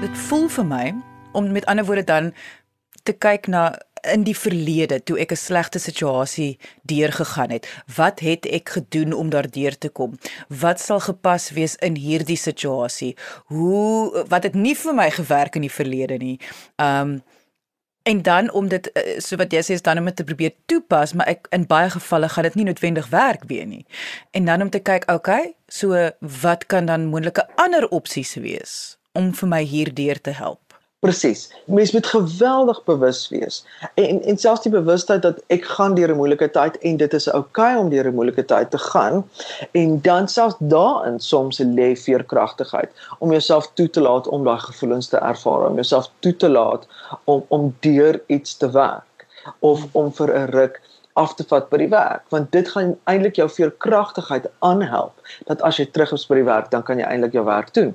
Dit 0.00 0.16
voel 0.28 0.48
vir 0.48 0.64
my 0.64 0.94
om 1.32 1.52
met 1.52 1.66
ander 1.66 1.84
woorde 1.84 2.04
dan 2.04 2.32
te 3.06 3.14
kyk 3.14 3.46
na 3.52 3.70
in 4.12 4.24
die 4.26 4.36
verlede 4.36 5.00
toe 5.02 5.18
ek 5.18 5.32
'n 5.32 5.36
slegte 5.36 5.78
situasie 5.78 6.58
deurgegaan 6.82 7.50
het. 7.50 7.66
Wat 7.96 8.20
het 8.20 8.46
ek 8.46 8.68
gedoen 8.68 9.12
om 9.12 9.30
daardeur 9.30 9.78
te 9.78 9.88
kom? 9.88 10.18
Wat 10.48 10.80
sal 10.80 11.00
gepas 11.00 11.50
wees 11.50 11.76
in 11.76 11.96
hierdie 11.96 12.36
situasie? 12.36 13.16
Hoe 13.46 14.24
wat 14.28 14.42
het 14.42 14.54
nie 14.54 14.74
vir 14.74 14.94
my 14.94 15.10
gewerk 15.10 15.54
in 15.54 15.62
die 15.62 15.76
verlede 15.78 16.16
nie. 16.18 16.40
Um 16.76 17.22
en 18.02 18.22
dan 18.22 18.50
om 18.52 18.68
dit 18.68 18.92
eh, 18.92 19.18
so 19.18 19.36
wat 19.36 19.52
jy 19.52 19.62
sê 19.62 19.72
is 19.74 19.82
dan 19.82 19.98
om 19.98 20.04
dit 20.04 20.16
te 20.16 20.24
probeer 20.24 20.54
toepas, 20.66 21.12
maar 21.12 21.26
ek 21.26 21.48
in 21.50 21.66
baie 21.66 21.90
gevalle 21.90 22.28
gaan 22.28 22.42
dit 22.42 22.54
nie 22.54 22.64
noodwendig 22.64 23.08
werk 23.08 23.42
weer 23.44 23.66
nie. 23.66 23.86
En 24.30 24.44
dan 24.44 24.62
om 24.62 24.70
te 24.70 24.78
kyk, 24.78 25.10
okay, 25.10 25.54
so 25.68 26.10
wat 26.20 26.66
kan 26.66 26.86
dan 26.86 27.06
moontlike 27.06 27.48
ander 27.56 27.88
opsies 27.88 28.34
wees 28.34 28.98
om 29.12 29.34
vir 29.34 29.48
my 29.48 29.62
hierdeur 29.64 30.20
te 30.20 30.30
help? 30.30 30.65
Presies. 30.98 31.52
Mens 31.64 31.92
moet 31.92 32.06
geweldig 32.06 32.84
bewus 32.84 33.28
wees. 33.28 33.64
En 33.94 34.22
en 34.22 34.38
selfs 34.38 34.62
die 34.64 34.72
bewustheid 34.72 35.22
dat 35.22 35.42
ek 35.52 35.64
gaan 35.76 35.94
deur 35.94 36.08
'n 36.12 36.16
moeilike 36.16 36.48
tyd 36.50 36.78
en 36.78 36.96
dit 36.96 37.14
is 37.14 37.28
oukei 37.28 37.74
okay 37.74 37.82
om 37.82 37.90
deur 37.92 38.08
'n 38.08 38.14
moeilike 38.14 38.44
tyd 38.44 38.70
te 38.70 38.78
gaan 38.78 39.28
en 39.72 40.00
dan 40.00 40.28
selfs 40.28 40.56
daarin 40.58 41.20
soms 41.20 41.58
lê 41.58 41.92
veerkragtigheid 41.96 42.90
om 43.18 43.30
jouself 43.30 43.70
toe 43.74 43.90
te 43.90 44.00
laat 44.00 44.28
om 44.28 44.44
daai 44.44 44.58
gevoelens 44.58 45.08
te 45.08 45.16
ervaar, 45.16 45.68
om 45.68 45.74
jouself 45.74 46.10
toe 46.18 46.36
te 46.36 46.48
laat 46.48 46.86
om 47.24 47.44
om 47.48 47.74
deur 47.80 48.20
iets 48.26 48.56
te 48.56 48.70
werk 48.70 49.26
of 49.58 49.86
om 49.92 50.12
vir 50.12 50.32
'n 50.38 50.50
ruk 50.50 50.80
af 51.12 51.34
te 51.34 51.44
vat 51.48 51.68
by 51.68 51.76
die 51.76 51.92
werk 51.92 52.22
want 52.28 52.52
dit 52.52 52.68
gaan 52.68 52.96
eintlik 53.04 53.36
jou 53.36 53.48
veerkragtigheid 53.48 54.46
aanhelp 54.58 55.14
dat 55.46 55.62
as 55.62 55.76
jy 55.76 55.86
terug 55.86 56.12
is 56.12 56.26
by 56.26 56.34
die 56.34 56.48
werk 56.48 56.70
dan 56.70 56.82
kan 56.82 56.98
jy 56.98 57.04
eintlik 57.04 57.32
jou 57.32 57.44
werk 57.44 57.74
doen. 57.74 57.94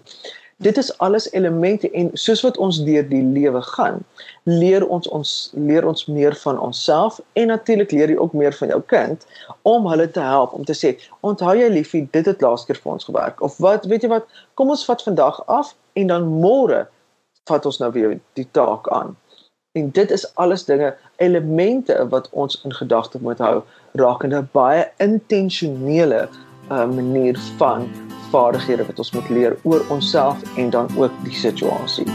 Dit 0.61 0.77
is 0.77 0.97
alles 0.97 1.31
elemente 1.31 1.89
en 1.91 2.09
soos 2.13 2.41
wat 2.45 2.57
ons 2.61 2.83
deur 2.85 3.07
die 3.09 3.23
lewe 3.23 3.61
gaan, 3.65 3.95
leer 4.45 4.83
ons 4.87 5.07
ons 5.09 5.31
leer 5.57 5.87
ons 5.89 6.05
meer 6.05 6.35
van 6.43 6.59
onsself 6.61 7.17
en 7.33 7.49
natuurlik 7.49 7.91
leer 7.91 8.13
jy 8.13 8.17
ook 8.19 8.35
meer 8.37 8.53
van 8.53 8.69
jou 8.69 8.77
kind 8.93 9.25
om 9.65 9.87
hulle 9.89 10.05
te 10.05 10.21
help 10.21 10.53
om 10.53 10.65
te 10.65 10.77
sê, 10.77 10.93
"Onthou 11.25 11.55
jy 11.57 11.69
liefie, 11.69 12.07
dit 12.11 12.25
het 12.25 12.41
laas 12.45 12.65
keer 12.65 12.77
vir 12.77 12.91
ons 12.91 13.09
gewerk." 13.09 13.41
Of 13.41 13.57
wat, 13.57 13.85
weet 13.85 14.01
jy 14.05 14.09
wat, 14.09 14.29
kom 14.53 14.69
ons 14.69 14.85
vat 14.85 15.01
vandag 15.01 15.41
af 15.47 15.73
en 15.93 16.07
dan 16.07 16.29
môre 16.29 16.87
vat 17.49 17.65
ons 17.65 17.79
nou 17.79 17.91
weer 17.91 18.19
die 18.33 18.47
taak 18.51 18.89
aan. 18.89 19.17
En 19.71 19.89
dit 19.89 20.11
is 20.11 20.35
alles 20.35 20.65
dinge, 20.65 20.95
elemente 21.15 22.07
wat 22.09 22.29
ons 22.31 22.61
in 22.63 22.73
gedagte 22.73 23.17
moet 23.21 23.39
hou 23.39 23.63
rakende 23.91 24.45
baie 24.51 24.91
intentionele 24.97 26.27
uh, 26.69 26.85
manier 26.85 27.37
van 27.57 27.89
vaardighede 28.31 28.85
wat 28.87 28.99
ons 28.99 29.11
moet 29.11 29.29
leer 29.29 29.57
oor 29.63 29.85
onsself 29.89 30.39
en 30.57 30.69
dan 30.69 30.89
ook 30.97 31.11
die 31.23 31.35
situasie. 31.35 32.07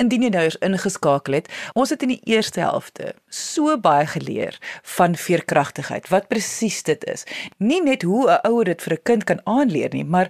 Indien 0.00 0.22
jy 0.24 0.30
nou 0.32 0.46
eens 0.46 0.56
ingeskakel 0.64 1.36
het, 1.36 1.50
ons 1.76 1.90
het 1.92 2.02
in 2.06 2.14
die 2.14 2.22
eerste 2.32 2.62
helfte 2.64 3.12
so 3.28 3.76
baie 3.76 4.06
geleer 4.08 4.56
van 4.96 5.18
veerkragtigheid, 5.18 6.08
wat 6.08 6.30
presies 6.32 6.80
dit 6.88 7.04
is. 7.04 7.26
Nie 7.58 7.82
net 7.84 8.02
hoe 8.02 8.30
'n 8.30 8.40
ouer 8.48 8.64
dit 8.64 8.82
vir 8.82 8.94
'n 8.94 9.02
kind 9.02 9.24
kan 9.24 9.40
aanleer 9.44 9.92
nie, 9.92 10.04
maar 10.04 10.28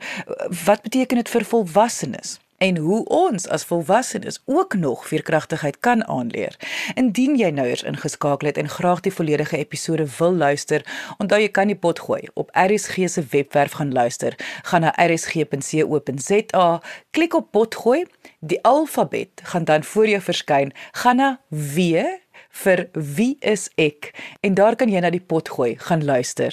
wat 0.67 0.83
beteken 0.83 1.17
dit 1.17 1.29
vir 1.29 1.45
volwassenes? 1.45 2.41
En 2.61 2.77
hoe 2.77 3.05
ons 3.09 3.49
as 3.49 3.65
volwassenes 3.65 4.43
ook 4.45 4.75
nog 4.75 5.07
veerkragtigheid 5.09 5.79
kan 5.81 6.05
aanleer. 6.05 6.57
Indien 6.95 7.39
jy 7.41 7.49
nou 7.57 7.67
eers 7.69 7.85
ingeskakel 7.89 8.51
het 8.51 8.61
en 8.61 8.69
graag 8.69 9.01
die 9.07 9.13
volledige 9.13 9.57
episode 9.57 10.05
wil 10.19 10.37
luister, 10.37 10.85
onthou 11.19 11.41
jy 11.41 11.49
kan 11.49 11.73
die 11.73 11.79
pot 11.79 12.03
gooi 12.05 12.21
op 12.35 12.53
RSG 12.53 13.09
se 13.09 13.25
webwerf 13.33 13.79
gaan 13.81 13.93
luister. 13.97 14.37
Gaan 14.69 14.85
na 14.85 14.93
rsg.co.za, 15.07 16.69
klik 17.11 17.35
op 17.35 17.51
pot 17.51 17.75
gooi, 17.75 18.05
die 18.41 18.61
alfabet 18.63 19.41
gaan 19.43 19.65
dan 19.65 19.85
voor 19.85 20.09
jou 20.09 20.23
verskyn. 20.23 20.75
Gaan 20.93 21.17
na 21.17 21.37
W 21.49 22.05
vir 22.51 22.89
wie 22.93 23.37
is 23.41 23.69
ek 23.79 24.13
en 24.41 24.55
daar 24.59 24.77
kan 24.77 24.91
jy 24.91 25.01
na 25.01 25.11
die 25.11 25.23
pot 25.23 25.49
gooi 25.49 25.77
gaan 25.79 26.05
luister. 26.05 26.53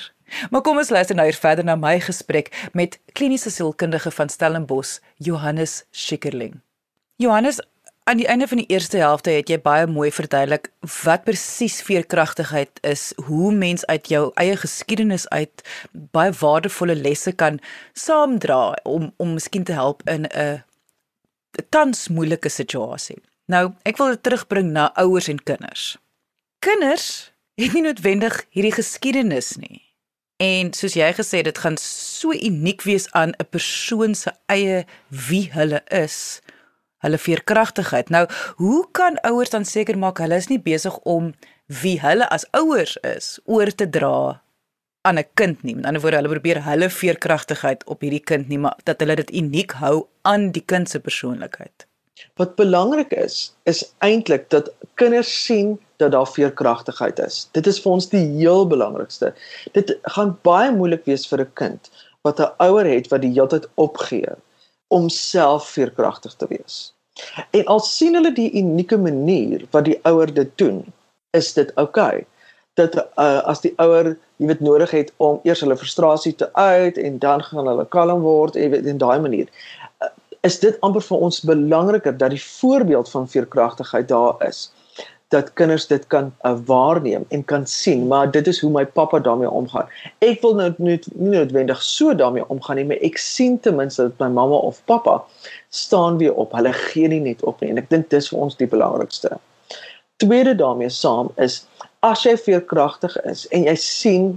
Maar 0.49 0.61
kom 0.61 0.77
ons 0.77 0.89
luister 0.89 1.15
nou 1.15 1.27
hier 1.27 1.39
verder 1.39 1.65
na 1.65 1.75
my 1.75 1.99
gesprek 1.99 2.51
met 2.73 2.99
kliniese 3.13 3.49
sielkundige 3.49 4.11
van 4.11 4.29
Stellenbosch, 4.29 4.99
Johannes 5.17 5.83
Schikkerling. 5.91 6.59
Johannes, 7.15 7.59
aan 8.03 8.17
die 8.17 8.27
einde 8.27 8.47
van 8.47 8.57
die 8.57 8.67
eerste 8.71 8.97
helfte 8.97 9.29
het 9.29 9.49
jy 9.49 9.57
baie 9.61 9.87
mooi 9.87 10.11
verduidelik 10.11 10.69
wat 11.03 11.23
presies 11.27 11.81
veerkragtigheid 11.83 12.79
is, 12.87 13.11
hoe 13.27 13.51
mens 13.51 13.85
uit 13.85 14.07
jou 14.07 14.31
eie 14.39 14.55
geskiedenis 14.57 15.27
uit 15.27 15.63
baie 15.91 16.31
waardevolle 16.31 16.95
lesse 16.95 17.31
kan 17.31 17.59
saamdra 17.93 18.77
om 18.83 19.11
om 19.17 19.33
miskien 19.33 19.63
te 19.63 19.75
help 19.75 20.05
in 20.09 20.27
'n 20.31 20.63
tans 21.69 22.07
moeilike 22.07 22.49
situasie. 22.49 23.17
Nou, 23.45 23.73
ek 23.83 23.97
wil 23.97 24.07
dit 24.07 24.23
terugbring 24.23 24.71
na 24.71 24.93
ouers 24.93 25.27
en 25.27 25.43
kinders. 25.43 25.97
Kinders 26.59 27.31
het 27.55 27.73
nie 27.73 27.81
noodwendig 27.81 28.45
hierdie 28.49 28.73
geskiedenis 28.73 29.55
nie. 29.55 29.86
En 30.37 30.73
soos 30.77 30.93
jy 30.93 31.07
gesê 31.17 31.41
dit 31.41 31.57
gaan 31.57 31.77
so 31.81 32.33
uniek 32.33 32.83
wees 32.85 33.07
aan 33.11 33.33
'n 33.41 33.49
persoon 33.49 34.15
se 34.15 34.31
eie 34.45 34.85
wie 35.09 35.49
hulle 35.51 35.81
is, 35.89 36.41
hulle 37.01 37.17
veerkragtigheid. 37.17 38.09
Nou, 38.09 38.27
hoe 38.55 38.87
kan 38.91 39.17
ouers 39.21 39.49
dan 39.49 39.65
seker 39.65 39.97
maak 39.97 40.17
hulle 40.17 40.35
is 40.35 40.47
nie 40.47 40.59
besig 40.59 40.97
om 40.97 41.33
wie 41.65 41.99
hulle 42.01 42.29
as 42.29 42.45
ouers 42.51 42.97
is 42.97 43.39
oor 43.45 43.71
te 43.75 43.89
dra 43.89 44.41
aan 45.01 45.17
'n 45.17 45.29
kind 45.33 45.63
nie. 45.63 45.75
Met 45.75 45.85
ander 45.85 46.01
woorde, 46.01 46.17
hulle 46.17 46.35
probeer 46.35 46.63
hulle 46.63 46.89
veerkragtigheid 46.89 47.83
op 47.85 48.01
hierdie 48.01 48.23
kind 48.23 48.47
nie, 48.47 48.59
maar 48.59 48.77
dat 48.83 48.99
hulle 48.99 49.15
dit 49.15 49.31
uniek 49.31 49.71
hou 49.71 50.07
aan 50.21 50.51
die 50.51 50.65
kind 50.65 50.89
se 50.89 50.99
persoonlikheid. 50.99 51.87
Wat 52.35 52.55
belangrik 52.55 53.11
is, 53.11 53.53
is 53.63 53.93
eintlik 53.97 54.49
dat 54.49 54.73
kinders 54.93 55.45
sien 55.45 55.79
dat 55.97 56.11
daar 56.11 56.27
veerkragtigheid 56.27 57.19
is. 57.19 57.47
Dit 57.51 57.67
is 57.67 57.79
vir 57.81 57.91
ons 57.91 58.09
die 58.09 58.25
heel 58.37 58.67
belangrikste. 58.69 59.33
Dit 59.73 59.95
gaan 60.13 60.35
baie 60.45 60.71
moeilik 60.71 61.05
wees 61.09 61.25
vir 61.29 61.41
'n 61.41 61.53
kind 61.53 61.89
wat 62.21 62.39
'n 62.39 62.53
ouer 62.67 62.85
het 62.85 63.07
wat 63.07 63.21
die 63.21 63.33
hele 63.33 63.47
tyd 63.47 63.67
opgee 63.75 64.35
om 64.87 65.09
self 65.09 65.67
veerkragtig 65.69 66.33
te 66.33 66.47
wees. 66.49 66.93
En 67.51 67.65
al 67.65 67.79
sien 67.79 68.13
hulle 68.13 68.33
die 68.33 68.51
unieke 68.53 68.97
manier 68.97 69.65
wat 69.71 69.85
die 69.85 69.99
ouer 70.03 70.33
dit 70.33 70.57
doen, 70.57 70.85
is 71.31 71.53
dit 71.53 71.71
oukei. 71.75 72.17
Okay. 72.17 72.25
Dat 72.73 72.95
uh, 72.95 73.41
as 73.43 73.61
die 73.61 73.73
ouer, 73.75 74.17
jy 74.37 74.47
weet, 74.47 74.59
nodig 74.59 74.91
het 74.91 75.13
om 75.17 75.39
eers 75.43 75.59
hulle 75.59 75.77
frustrasie 75.77 76.35
te 76.35 76.53
uit 76.53 76.97
en 76.97 77.19
dan 77.19 77.43
gaan 77.43 77.67
hulle 77.67 77.85
kalm 77.85 78.21
word, 78.21 78.55
jy 78.55 78.69
weet, 78.69 78.85
in 78.85 78.97
daai 78.97 79.19
manier. 79.19 79.47
Uh, 80.01 80.07
is 80.41 80.59
dit 80.59 80.77
amper 80.79 81.01
vir 81.01 81.17
ons 81.17 81.41
belangriker 81.41 82.17
dat 82.17 82.29
die 82.29 82.43
voorbeeld 82.43 83.09
van 83.09 83.27
veerkragtigheid 83.27 84.07
daar 84.07 84.35
is 84.47 84.69
dat 85.27 85.53
kinders 85.53 85.87
dit 85.87 86.07
kan 86.07 86.31
uh, 86.41 86.53
waarneem 86.65 87.25
en 87.29 87.45
kan 87.45 87.65
sien, 87.67 88.07
maar 88.07 88.31
dit 88.31 88.47
is 88.47 88.59
hoe 88.59 88.71
my 88.71 88.85
pappa 88.85 89.19
daarmee 89.19 89.49
omgaan. 89.49 89.89
Ek 90.23 90.41
wil 90.41 90.55
nou 90.55 90.69
nie, 90.77 90.99
nie 91.13 91.33
noodwendig 91.35 91.81
so 91.83 92.15
daarmee 92.15 92.47
omgaan 92.47 92.79
nie, 92.79 92.85
maar 92.87 93.03
ek 93.03 93.19
sien 93.19 93.59
ten 93.59 93.75
minste 93.75 94.07
dat 94.07 94.23
my 94.23 94.29
mamma 94.39 94.61
of 94.69 94.79
pappa 94.85 95.19
staan 95.69 96.17
weer 96.17 96.33
op. 96.33 96.55
Hulle 96.55 96.73
gee 96.73 97.11
nie 97.11 97.19
net 97.19 97.43
op 97.43 97.59
nie 97.61 97.73
en 97.73 97.81
ek 97.81 97.89
dink 97.91 98.09
dis 98.13 98.31
vir 98.31 98.39
ons 98.47 98.55
die 98.59 98.69
belangrikste. 98.71 99.35
Tweede 100.23 100.55
daarmee 100.55 100.89
saam 100.89 101.33
is 101.43 101.65
as 102.05 102.23
jy 102.23 102.37
veerkragtig 102.39 103.17
is 103.27 103.47
en 103.51 103.67
jy 103.67 103.75
sien 103.81 104.35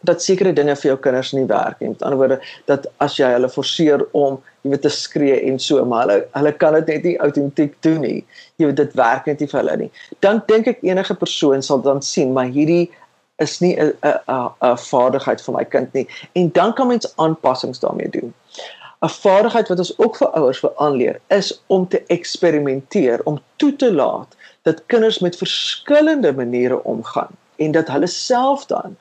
dat 0.00 0.22
sekere 0.24 0.52
dinge 0.56 0.74
vir 0.76 0.90
jou 0.90 0.96
kinders 1.04 1.32
nie 1.36 1.46
werk 1.48 1.80
nie. 1.80 1.90
Met 1.92 2.02
ander 2.04 2.18
woorde 2.20 2.38
dat 2.68 2.86
as 3.04 3.16
jy 3.20 3.28
hulle 3.34 3.48
forceer 3.52 4.04
om 4.16 4.38
jy 4.64 4.72
weet 4.74 4.82
te 4.84 4.92
skree 4.92 5.36
en 5.48 5.58
so, 5.60 5.84
maar 5.88 6.06
hulle 6.06 6.16
hulle 6.36 6.52
kan 6.62 6.76
dit 6.78 6.88
net 6.94 7.06
nie 7.08 7.18
autentiek 7.26 7.76
doen 7.84 8.00
nie. 8.04 8.18
Jy 8.60 8.70
weet 8.70 8.80
dit 8.80 8.96
werk 9.00 9.28
net 9.28 9.40
nie 9.40 9.48
vir 9.50 9.60
hulle 9.60 9.76
nie. 9.84 9.90
Dan 10.24 10.42
dink 10.48 10.68
ek 10.72 10.82
enige 10.86 11.16
persoon 11.20 11.64
sal 11.64 11.84
dan 11.84 12.02
sien 12.04 12.34
maar 12.36 12.48
hierdie 12.52 12.90
is 13.44 13.60
nie 13.60 13.74
'n 13.76 13.92
'n 14.04 14.48
'n 14.68 14.76
vaardigheid 14.76 15.40
vir 15.40 15.54
my 15.54 15.64
kind 15.64 15.94
nie. 15.94 16.06
En 16.34 16.50
dan 16.52 16.74
kan 16.74 16.88
mens 16.88 17.12
aanpassings 17.16 17.80
daarmee 17.80 18.08
doen. 18.08 18.34
'n 19.02 19.08
Vaardigheid 19.08 19.68
wat 19.68 19.78
ons 19.78 19.98
ook 19.98 20.16
vir 20.16 20.28
ouers 20.28 20.60
wil 20.60 20.74
aanleer 20.76 21.20
is 21.28 21.62
om 21.66 21.88
te 21.88 22.02
eksperimenteer, 22.06 23.20
om 23.24 23.40
toe 23.56 23.76
te 23.76 23.92
laat 23.92 24.36
dat 24.62 24.86
kinders 24.86 25.18
met 25.18 25.36
verskillende 25.36 26.32
maniere 26.32 26.84
omgaan 26.84 27.32
en 27.56 27.72
dat 27.72 27.88
hulle 27.88 28.06
self 28.06 28.66
dan 28.66 28.96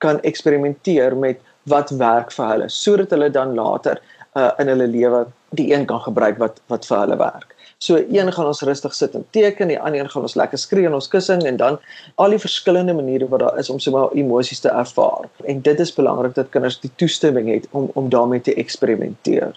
kan 0.00 0.20
eksperimenteer 0.26 1.16
met 1.16 1.40
wat 1.68 1.92
werk 2.00 2.32
vir 2.32 2.52
hulle 2.54 2.68
sodat 2.72 3.12
hulle 3.14 3.30
dan 3.30 3.54
later 3.58 4.00
uh, 4.34 4.50
in 4.58 4.70
hulle 4.72 4.88
lewe 4.88 5.24
die 5.58 5.72
een 5.72 5.86
kan 5.86 6.00
gebruik 6.00 6.38
wat 6.38 6.60
wat 6.72 6.86
vir 6.86 7.02
hulle 7.04 7.18
werk. 7.20 7.54
So 7.80 7.96
een 7.96 8.32
gaan 8.32 8.46
ons 8.46 8.60
rustig 8.62 8.94
sit 8.94 9.14
en 9.16 9.24
teken, 9.32 9.72
die 9.72 9.78
ander 9.80 10.08
gaan 10.08 10.26
ons 10.28 10.36
lekker 10.36 10.60
skree 10.60 10.84
in 10.88 10.94
ons 10.94 11.08
kussing 11.08 11.42
en 11.48 11.56
dan 11.56 11.78
al 12.20 12.36
die 12.36 12.42
verskillende 12.42 12.92
maniere 12.94 13.28
wat 13.28 13.40
daar 13.40 13.58
is 13.58 13.70
om 13.72 13.80
sommer 13.80 14.12
emosies 14.12 14.60
te 14.60 14.68
ervaar. 14.68 15.28
En 15.48 15.62
dit 15.64 15.80
is 15.80 15.94
belangrik 15.96 16.34
dat 16.36 16.52
kinders 16.52 16.80
die 16.80 16.92
toestemming 16.96 17.48
het 17.48 17.66
om 17.70 17.90
om 17.94 18.08
daarmee 18.12 18.40
te 18.40 18.54
eksperimenteer. 18.54 19.56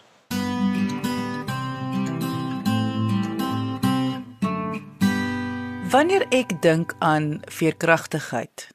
Wanneer 5.94 6.24
ek 6.34 6.56
dink 6.62 6.96
aan 7.00 7.44
veerkragtigheid, 7.54 8.72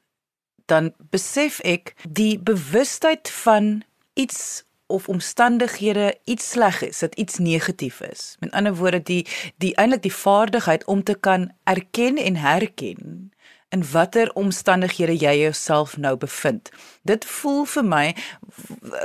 dan 0.69 0.93
besef 1.13 1.59
ek 1.67 1.93
die 2.07 2.39
bewustheid 2.39 3.29
van 3.43 3.81
iets 4.13 4.63
of 4.89 5.07
omstandighede 5.09 6.17
iets 6.23 6.49
sleg 6.49 6.81
is, 6.81 6.99
dat 6.99 7.15
iets 7.15 7.37
negatief 7.37 8.01
is. 8.01 8.35
Met 8.39 8.51
ander 8.51 8.75
woorde 8.75 9.01
die 9.01 9.27
die 9.57 9.75
eintlik 9.75 10.01
die 10.01 10.13
vaardigheid 10.13 10.85
om 10.85 11.03
te 11.03 11.13
kan 11.13 11.51
erken 11.63 12.17
en 12.17 12.35
herken 12.35 13.31
in 13.69 13.83
watter 13.91 14.31
omstandighede 14.33 15.13
jy 15.13 15.35
jouself 15.43 15.97
nou 15.97 16.15
bevind. 16.17 16.71
Dit 17.05 17.25
voel 17.25 17.65
vir 17.69 17.85
my 17.85 18.05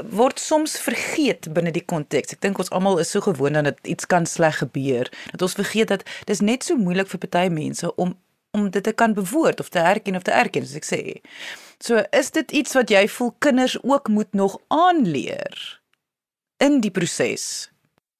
word 0.09 0.41
soms 0.41 0.79
vergeet 0.81 1.51
binne 1.53 1.73
die 1.75 1.85
konteks. 1.85 2.33
Ek 2.33 2.41
dink 2.41 2.59
ons 2.63 2.73
almal 2.73 3.03
is 3.03 3.13
so 3.13 3.21
gewoond 3.25 3.61
aan 3.61 3.69
dat 3.69 3.81
iets 3.83 4.09
kan 4.09 4.27
sleg 4.27 4.63
gebeur, 4.63 5.11
dat 5.37 5.45
ons 5.45 5.59
vergeet 5.61 5.93
dat 5.93 6.07
dis 6.31 6.41
net 6.41 6.65
so 6.65 6.81
moeilik 6.81 7.13
vir 7.13 7.27
party 7.27 7.49
mense 7.53 7.93
om 8.01 8.17
om 8.55 8.71
dit 8.71 8.83
te 8.83 8.93
kan 8.93 9.15
bewoord 9.15 9.61
of 9.61 9.69
te 9.69 9.83
herken 9.83 10.17
of 10.17 10.23
te 10.23 10.35
erken 10.35 10.67
soos 10.67 10.81
ek 10.81 10.89
sê. 10.89 11.03
So 11.83 12.03
is 12.15 12.31
dit 12.37 12.53
iets 12.63 12.77
wat 12.79 12.91
jy 12.95 13.05
voel 13.17 13.33
kinders 13.45 13.77
ook 13.83 14.09
moet 14.09 14.31
nog 14.33 14.59
aanleer 14.69 15.81
in 16.63 16.81
die 16.85 16.93
proses. 16.95 17.69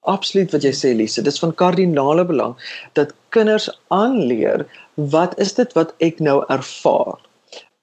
Absoluut 0.05 0.53
wat 0.53 0.67
jy 0.67 0.73
sê 0.77 0.91
Lise, 0.93 1.23
dis 1.25 1.39
van 1.41 1.55
kardinale 1.55 2.27
belang 2.29 2.59
dat 2.99 3.15
kinders 3.37 3.71
aanleer 3.95 4.67
wat 5.15 5.39
is 5.41 5.55
dit 5.57 5.71
wat 5.79 5.95
ek 6.05 6.21
nou 6.21 6.43
ervaar? 6.53 7.23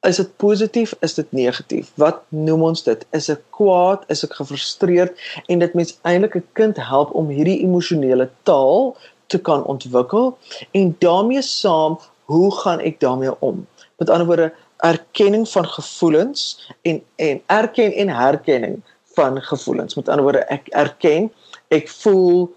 Is 0.05 0.17
dit 0.17 0.29
positief, 0.41 0.93
is 1.05 1.13
dit 1.13 1.33
negatief? 1.37 1.91
Wat 2.01 2.23
noem 2.33 2.63
ons 2.71 2.83
dit? 2.83 3.01
Is 3.13 3.29
ek 3.29 3.41
kwaad, 3.53 4.05
is 4.09 4.23
ek 4.25 4.33
gefrustreerd 4.39 5.17
en 5.47 5.61
dit 5.61 5.75
mens 5.77 5.93
eintlik 6.09 6.35
'n 6.35 6.47
kind 6.57 6.77
help 6.77 7.13
om 7.15 7.29
hierdie 7.29 7.61
emosionele 7.65 8.29
taal 8.43 8.97
te 9.31 9.39
kan 9.39 9.63
ontwikkel 9.63 10.37
en 10.71 10.95
daarmee 10.99 11.41
saam 11.41 11.99
hoe 12.31 12.51
gaan 12.61 12.79
ek 12.79 12.99
daarmee 12.99 13.33
om? 13.39 13.67
Met 13.99 14.09
ander 14.09 14.27
woorde, 14.27 14.53
erkenning 14.81 15.49
van 15.49 15.67
gevoelens 15.67 16.71
en 16.81 17.01
en 17.15 17.41
erken 17.45 17.93
en 17.93 18.09
herkenning 18.09 18.81
van 19.13 19.41
gevoelens. 19.41 19.95
Met 19.95 20.09
ander 20.09 20.23
woorde, 20.23 20.45
ek 20.49 20.67
erken, 20.67 21.31
ek 21.67 21.89
voel 21.89 22.47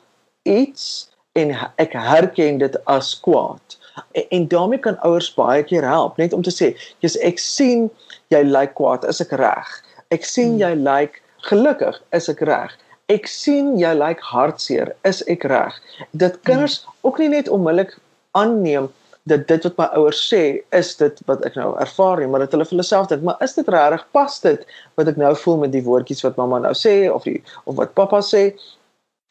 iets 0.42 1.10
en 1.32 1.52
ek 1.82 1.92
herken 1.92 2.58
dit 2.62 2.78
as 2.84 3.14
kwaad. 3.20 3.78
En, 4.12 4.28
en 4.28 4.48
daarmee 4.48 4.78
kan 4.78 4.98
ouers 5.06 5.32
baie 5.34 5.62
keer 5.66 5.84
help 5.86 6.16
net 6.16 6.32
om 6.32 6.42
te 6.42 6.54
sê, 6.54 6.74
"Jesus, 7.02 7.20
ek 7.22 7.38
sien 7.38 7.90
jy 8.30 8.42
lyk 8.42 8.74
kwaad, 8.74 9.04
is 9.04 9.20
ek 9.20 9.32
reg? 9.32 9.68
Ek 10.10 10.24
sien 10.24 10.54
hmm. 10.54 10.62
jy 10.62 10.74
lyk 10.74 11.22
gelukkig, 11.50 12.00
is 12.12 12.28
ek 12.28 12.40
reg? 12.40 12.78
Ek 13.08 13.26
sien 13.26 13.74
jy 13.78 13.92
lyk 13.94 14.20
hartseer, 14.20 14.94
is 15.04 15.22
ek 15.28 15.44
reg?" 15.44 15.74
Dit 16.10 16.40
kinders 16.42 16.82
hmm. 16.82 16.92
ook 17.00 17.18
nie 17.18 17.28
net 17.28 17.48
onmiddellik 17.48 17.98
aanneem 18.32 18.88
dat 19.24 19.46
dit 19.48 19.64
wat 19.64 19.76
my 19.80 19.86
ouers 19.96 20.20
sê 20.28 20.42
is 20.76 20.90
dit 21.00 21.20
wat 21.28 21.44
ek 21.48 21.56
nou 21.56 21.70
ervaar 21.80 22.20
nie, 22.20 22.28
maar 22.28 22.44
dat 22.44 22.52
hulle 22.52 22.66
vir 22.68 22.76
hulle 22.76 22.86
self 22.86 23.08
dink, 23.08 23.24
maar 23.24 23.40
is 23.44 23.56
dit 23.56 23.68
regtig 23.72 24.04
pas 24.16 24.34
dit 24.44 24.66
wat 25.00 25.10
ek 25.12 25.20
nou 25.20 25.32
voel 25.44 25.62
met 25.64 25.72
die 25.72 25.84
woordjies 25.86 26.24
wat 26.26 26.36
mamma 26.40 26.60
nou 26.66 26.74
sê 26.76 26.96
of 27.12 27.24
die 27.28 27.38
of 27.64 27.78
wat 27.80 27.94
pappa 27.96 28.20
sê? 28.24 28.50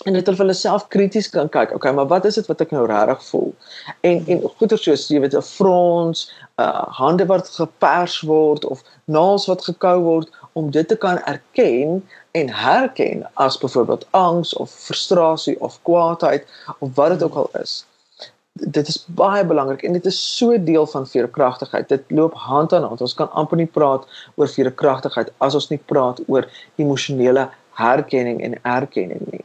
En 0.10 0.18
dit 0.18 0.26
hulle 0.26 0.40
vir 0.40 0.48
hulle 0.48 0.58
self 0.58 0.88
krities 0.96 1.30
kan 1.32 1.52
kyk. 1.54 1.76
Okay, 1.78 1.94
maar 1.94 2.10
wat 2.10 2.26
is 2.26 2.40
dit 2.40 2.50
wat 2.50 2.64
ek 2.66 2.74
nou 2.74 2.88
regtig 2.90 3.22
voel? 3.28 3.54
En 4.10 4.26
en 4.34 4.42
goeie 4.58 4.82
soos 4.82 5.06
jy 5.14 5.22
weet 5.22 5.38
'n 5.38 5.46
frons, 5.46 6.26
uh 6.58 6.90
hande 6.98 7.30
wat 7.30 7.54
gepers 7.54 8.18
word 8.34 8.66
of 8.66 8.82
naels 9.06 9.46
wat 9.52 9.62
gekou 9.70 9.96
word 10.10 10.34
om 10.58 10.74
dit 10.74 10.88
te 10.88 10.98
kan 10.98 11.22
erken 11.30 12.02
en 12.34 12.50
herken 12.50 13.26
as 13.46 13.62
byvoorbeeld 13.62 14.08
angs 14.12 14.58
of 14.58 14.74
frustrasie 14.74 15.60
of 15.62 15.80
kwaadheid 15.86 16.46
of 16.80 16.90
wat 16.96 17.14
dit 17.14 17.24
ook 17.24 17.36
al 17.46 17.50
is 17.62 17.84
dit 18.54 18.88
is 18.88 19.06
baie 19.08 19.46
belangrik 19.46 19.82
en 19.84 19.94
dit 19.94 20.06
is 20.06 20.20
so 20.38 20.64
deel 20.64 20.86
van 20.88 21.08
veerkragtigheid. 21.08 21.90
Dit 21.90 22.04
loop 22.08 22.34
hand 22.34 22.74
aan 22.74 22.84
hand. 22.84 23.02
Ons 23.02 23.14
kan 23.18 23.32
amper 23.32 23.58
nie 23.58 23.70
praat 23.70 24.06
oor 24.36 24.48
veerkragtigheid 24.48 25.34
as 25.38 25.58
ons 25.58 25.70
nie 25.70 25.82
praat 25.92 26.22
oor 26.28 26.48
emosionele 26.76 27.50
herkenning 27.80 28.44
en 28.46 28.60
erkenning 28.62 29.26
nie. 29.32 29.42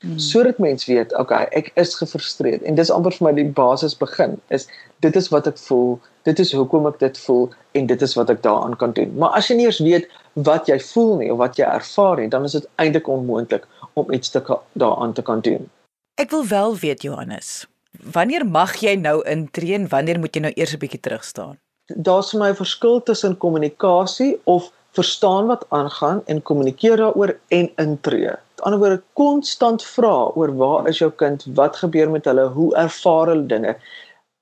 Hmm. 0.00 0.18
Sodat 0.18 0.58
mens 0.58 0.88
weet, 0.90 1.14
okay, 1.14 1.44
ek 1.54 1.70
is 1.78 1.94
gefrustreerd 1.94 2.64
en 2.66 2.74
dis 2.74 2.90
amper 2.90 3.14
vir 3.14 3.28
my 3.28 3.32
die 3.36 3.46
basis 3.46 3.94
begin 3.94 4.34
is 4.50 4.66
dit 5.06 5.14
is 5.16 5.30
wat 5.30 5.46
ek 5.46 5.60
voel, 5.68 6.00
dit 6.26 6.42
is 6.42 6.50
hoekom 6.50 6.88
ek 6.90 6.98
dit 6.98 7.20
voel 7.22 7.46
en 7.78 7.86
dit 7.86 8.02
is 8.02 8.16
wat 8.18 8.32
ek 8.34 8.42
daaraan 8.42 8.74
kan 8.80 8.96
doen. 8.98 9.14
Maar 9.22 9.38
as 9.38 9.46
jy 9.46 9.60
nie 9.60 9.68
eens 9.70 9.78
weet 9.86 10.10
wat 10.34 10.66
jy 10.66 10.80
voel 10.90 11.14
nie 11.22 11.30
of 11.30 11.38
wat 11.38 11.62
jy 11.62 11.70
ervaar 11.70 12.18
nie, 12.18 12.26
dan 12.34 12.48
is 12.48 12.58
dit 12.58 12.66
eintlik 12.82 13.06
onmoontlik 13.06 13.70
om 13.94 14.10
iets 14.10 14.34
te 14.34 14.42
daaraan 14.74 15.14
te 15.14 15.22
kan 15.22 15.46
doen. 15.46 15.70
Ek 16.18 16.34
wil 16.34 16.46
wel 16.50 16.74
weet 16.82 17.06
Johannes, 17.06 17.68
Wanneer 17.98 18.46
mag 18.46 18.76
jy 18.78 18.94
nou 18.94 19.18
intree 19.26 19.74
en 19.74 19.88
wanneer 19.90 20.18
moet 20.22 20.34
jy 20.36 20.42
nou 20.44 20.52
eers 20.54 20.74
'n 20.74 20.78
bietjie 20.78 21.00
terug 21.00 21.24
staan? 21.24 21.58
Daar's 21.86 22.30
vir 22.30 22.40
my 22.40 22.50
'n 22.50 22.60
verskil 22.62 23.02
tussen 23.02 23.36
kommunikasie 23.36 24.40
of 24.44 24.70
verstaan 24.92 25.46
wat 25.46 25.66
aangaan 25.68 26.22
en 26.26 26.42
kommunikeer 26.42 26.96
daaroor 26.96 27.36
en 27.48 27.70
intree. 27.76 28.30
Met 28.30 28.60
ander 28.60 28.78
woorde, 28.78 29.02
konstant 29.12 29.84
vra 29.84 30.30
oor 30.34 30.56
waar 30.56 30.88
is 30.88 30.98
jou 30.98 31.10
kind, 31.10 31.44
wat 31.54 31.76
gebeur 31.76 32.10
met 32.10 32.24
hulle, 32.24 32.46
hoe 32.46 32.74
ervaar 32.76 33.26
hulle 33.26 33.46
dinge, 33.46 33.76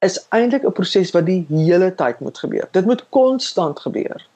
is 0.00 0.26
eintlik 0.30 0.64
'n 0.64 0.72
proses 0.72 1.10
wat 1.10 1.26
die 1.26 1.46
hele 1.48 1.94
tyd 1.94 2.20
moet 2.20 2.38
gebeur. 2.38 2.68
Dit 2.72 2.84
moet 2.84 3.08
konstant 3.08 3.80
gebeur 3.80 4.26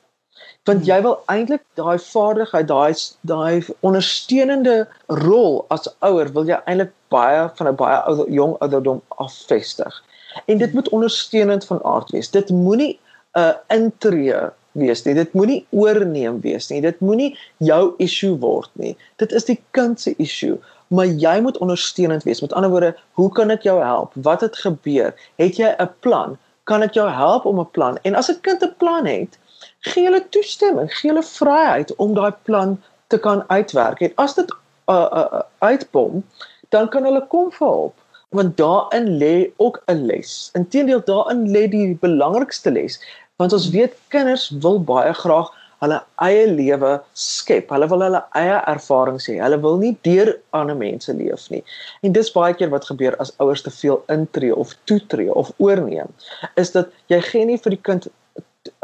want 0.68 0.86
jy 0.86 1.00
wil 1.02 1.16
eintlik 1.32 1.62
daai 1.74 1.98
vaardigheid, 1.98 2.68
daai 2.68 2.94
daai 3.20 3.64
ondersteunende 3.80 4.88
rol 5.22 5.64
as 5.74 5.88
ouer 6.06 6.28
wil 6.36 6.48
jy 6.48 6.58
eintlik 6.66 6.92
baie 7.10 7.50
van 7.54 7.68
'n 7.68 7.76
baie 7.76 7.98
ou 8.08 8.26
jong 8.30 8.56
ouderdom 8.58 9.02
afvestig. 9.08 10.02
En 10.46 10.58
dit 10.58 10.72
moet 10.72 10.88
ondersteunend 10.88 11.66
van 11.66 11.84
aard 11.84 12.10
wees. 12.10 12.30
Dit 12.30 12.50
moenie 12.50 12.98
'n 13.34 13.40
uh, 13.40 13.54
intree 13.68 14.40
wees 14.72 15.02
nie. 15.02 15.14
Dit 15.14 15.32
moenie 15.32 15.66
oorneem 15.70 16.40
wees 16.40 16.68
nie. 16.68 16.80
Dit 16.80 17.00
moenie 17.00 17.38
jou 17.58 17.94
issue 17.98 18.38
word 18.38 18.70
nie. 18.72 18.96
Dit 19.16 19.32
is 19.32 19.44
die 19.44 19.60
kind 19.70 20.00
se 20.00 20.14
issue 20.16 20.58
maar 20.90 21.06
jy 21.06 21.40
moet 21.40 21.58
ondersteunend 21.58 22.22
wees. 22.22 22.40
Met 22.40 22.52
ander 22.52 22.70
woorde, 22.70 22.96
hoe 23.12 23.30
kan 23.32 23.50
ek 23.50 23.62
jou 23.62 23.78
help? 23.82 24.12
Wat 24.14 24.40
het 24.40 24.56
gebeur? 24.58 25.14
Het 25.38 25.56
jy 25.56 25.74
'n 25.78 25.90
plan? 26.00 26.38
Kan 26.64 26.82
ek 26.82 26.94
jou 26.94 27.10
help 27.10 27.44
om 27.44 27.60
'n 27.60 27.70
plan? 27.70 27.98
En 28.02 28.14
as 28.14 28.30
'n 28.30 28.40
kind 28.40 28.62
'n 28.62 28.74
plan 28.76 29.06
het, 29.06 29.38
gee 29.80 30.04
hulle 30.04 30.28
toestemming, 30.28 30.94
gee 30.94 31.10
hulle 31.10 31.22
vryheid 31.22 31.94
om 31.94 32.14
daai 32.14 32.34
plan 32.42 32.82
te 33.06 33.18
kan 33.18 33.44
uitwerk. 33.46 34.00
En 34.00 34.12
as 34.14 34.34
dit 34.34 34.50
uh, 34.86 35.08
uh, 35.12 35.26
uh, 35.32 35.40
uitbom, 35.58 36.24
dan 36.74 36.88
kan 36.88 37.04
hulle 37.08 37.26
kom 37.32 37.50
vir 37.58 37.68
hulp 37.68 38.06
want 38.38 38.56
daarin 38.56 39.08
lê 39.18 39.50
ook 39.58 39.82
'n 39.90 40.06
les. 40.06 40.50
Inteendeel 40.54 41.02
daarin 41.04 41.50
lê 41.50 41.66
die 41.70 41.94
belangrikste 41.94 42.70
les 42.70 43.00
want 43.36 43.52
ons 43.52 43.70
weet 43.70 43.96
kinders 44.08 44.50
wil 44.62 44.78
baie 44.78 45.12
graag 45.14 45.50
hulle 45.80 45.98
eie 46.26 46.46
lewe 46.46 46.92
skep. 47.16 47.70
Hulle 47.72 47.88
wil 47.88 48.04
hulle 48.04 48.20
eie 48.38 48.58
ervarings 48.72 49.26
hê. 49.30 49.38
Hulle 49.40 49.58
wil 49.64 49.78
nie 49.80 49.94
deur 50.06 50.34
ander 50.56 50.76
mense 50.76 51.14
leef 51.16 51.48
nie. 51.50 51.62
En 52.02 52.12
dis 52.12 52.32
baie 52.32 52.54
keer 52.54 52.70
wat 52.74 52.88
gebeur 52.90 53.16
as 53.24 53.32
ouers 53.40 53.62
te 53.62 53.70
veel 53.70 54.02
intree 54.12 54.54
of 54.54 54.76
toetree 54.84 55.32
of 55.32 55.52
oorneem, 55.56 56.12
is 56.60 56.74
dat 56.76 56.92
jy 57.12 57.20
gee 57.30 57.44
nie 57.48 57.58
vir 57.58 57.76
die 57.76 57.82
kind 57.88 58.06
'n 58.06 58.12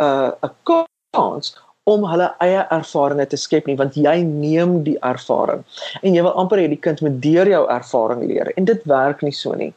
uh, 0.03 0.87
kans 1.13 1.55
om 1.87 2.05
hulle 2.11 2.27
eie 2.43 2.65
ervarings 2.75 3.31
te 3.31 3.39
skep 3.39 3.69
nie 3.71 3.77
want 3.79 3.95
jy 3.95 4.17
neem 4.27 4.81
die 4.87 4.97
ervaring 5.07 5.63
en 6.03 6.17
jy 6.17 6.25
wil 6.27 6.35
amper 6.43 6.63
hê 6.63 6.67
die 6.73 6.83
kind 6.89 7.03
moet 7.05 7.21
deur 7.23 7.51
jou 7.51 7.63
ervaring 7.71 8.25
leer 8.27 8.51
en 8.57 8.67
dit 8.69 8.87
werk 8.91 9.23
nie 9.23 9.35
so 9.35 9.55
nie. 9.55 9.73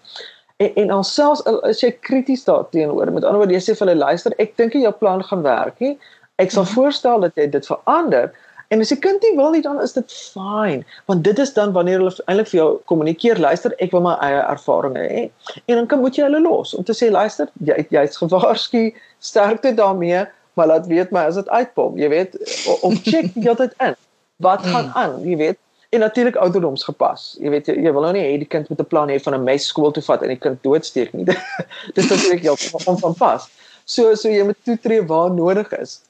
En 0.60 0.74
en 0.84 0.93
alselfs 0.98 1.45
as 1.69 1.84
jy 1.84 1.91
krities 2.10 2.48
daarteenoor 2.48 3.13
met 3.13 3.24
ander 3.24 3.43
woorde 3.43 3.56
jy 3.56 3.62
sê 3.67 3.78
vir 3.78 3.88
hulle 3.88 4.02
luister 4.02 4.36
ek 4.45 4.58
dink 4.58 4.78
jou 4.80 4.93
plan 5.04 5.22
gaan 5.30 5.45
werk 5.45 5.78
nie. 5.86 5.95
Ek 6.41 6.52
sal 6.56 6.65
mhm. 6.65 6.74
voorstel 6.74 7.28
dat 7.28 7.38
jy 7.38 7.45
dit 7.54 7.69
verander 7.69 8.32
en 8.69 8.82
as 8.84 8.91
die 8.93 9.00
kind 9.02 9.22
nie 9.26 9.36
wil 9.38 9.54
nie 9.54 9.62
dan 9.65 9.80
is 9.84 9.95
dit 9.98 10.15
fyn 10.34 10.84
want 11.10 11.24
dit 11.26 11.39
is 11.41 11.54
dan 11.54 11.74
wanneer 11.78 12.02
hulle 12.02 12.26
eintlik 12.26 12.50
vir 12.52 12.60
jou 12.60 12.67
kommunikeer 12.91 13.41
luister 13.41 13.74
ek 13.86 13.93
wil 13.95 14.04
my 14.06 14.15
eie 14.26 14.41
ervarings 14.41 15.00
hê 15.13 15.24
en 15.62 15.80
dan 15.80 15.88
kan 15.93 16.02
moet 16.04 16.17
jy 16.17 16.28
hulle 16.28 16.41
los 16.45 16.76
om 16.78 16.86
te 16.86 16.98
sê 16.98 17.10
luister 17.13 17.50
jy 17.69 17.80
jy's 17.93 18.19
gewaarsku 18.22 18.84
sterkte 19.32 19.74
daarmee 19.78 20.26
maar 20.54 20.68
laat 20.68 20.88
weet 20.88 21.12
my 21.12 21.24
as 21.30 21.36
dit 21.36 21.50
uitpom, 21.50 21.98
jy 21.98 22.10
weet, 22.10 22.38
om 22.82 22.96
check 22.96 23.34
die 23.34 23.44
hele 23.44 23.56
tyd 23.56 23.74
in. 23.78 23.96
Wat 24.40 24.64
gaan 24.66 24.86
mm. 24.86 24.96
aan, 24.96 25.18
jy 25.28 25.38
weet? 25.38 25.58
En 25.90 26.00
natuurlik 26.00 26.36
ouderdoms 26.36 26.84
gepas. 26.84 27.38
Jy 27.42 27.50
weet 27.50 27.66
jy, 27.66 27.76
jy 27.82 27.92
wil 27.94 28.06
nou 28.06 28.12
nie 28.14 28.22
hê 28.22 28.36
die 28.38 28.48
kind 28.48 28.70
moet 28.70 28.82
'n 28.82 28.88
plan 28.92 29.10
hê 29.10 29.18
van 29.22 29.36
'n 29.36 29.44
mes 29.44 29.66
skool 29.66 29.92
toe 29.92 30.04
vat 30.06 30.22
en 30.22 30.30
die 30.30 30.38
kind 30.38 30.62
doodsteek 30.64 31.14
nie. 31.14 31.26
Dis 31.96 32.10
natuurlik 32.10 32.44
jou 32.46 32.56
onvanpas. 32.86 33.50
So 33.86 34.14
so 34.16 34.30
jy 34.30 34.44
moet 34.46 34.60
toetree 34.64 35.02
waar 35.02 35.32
nodig 35.34 35.72
is. 35.80 36.02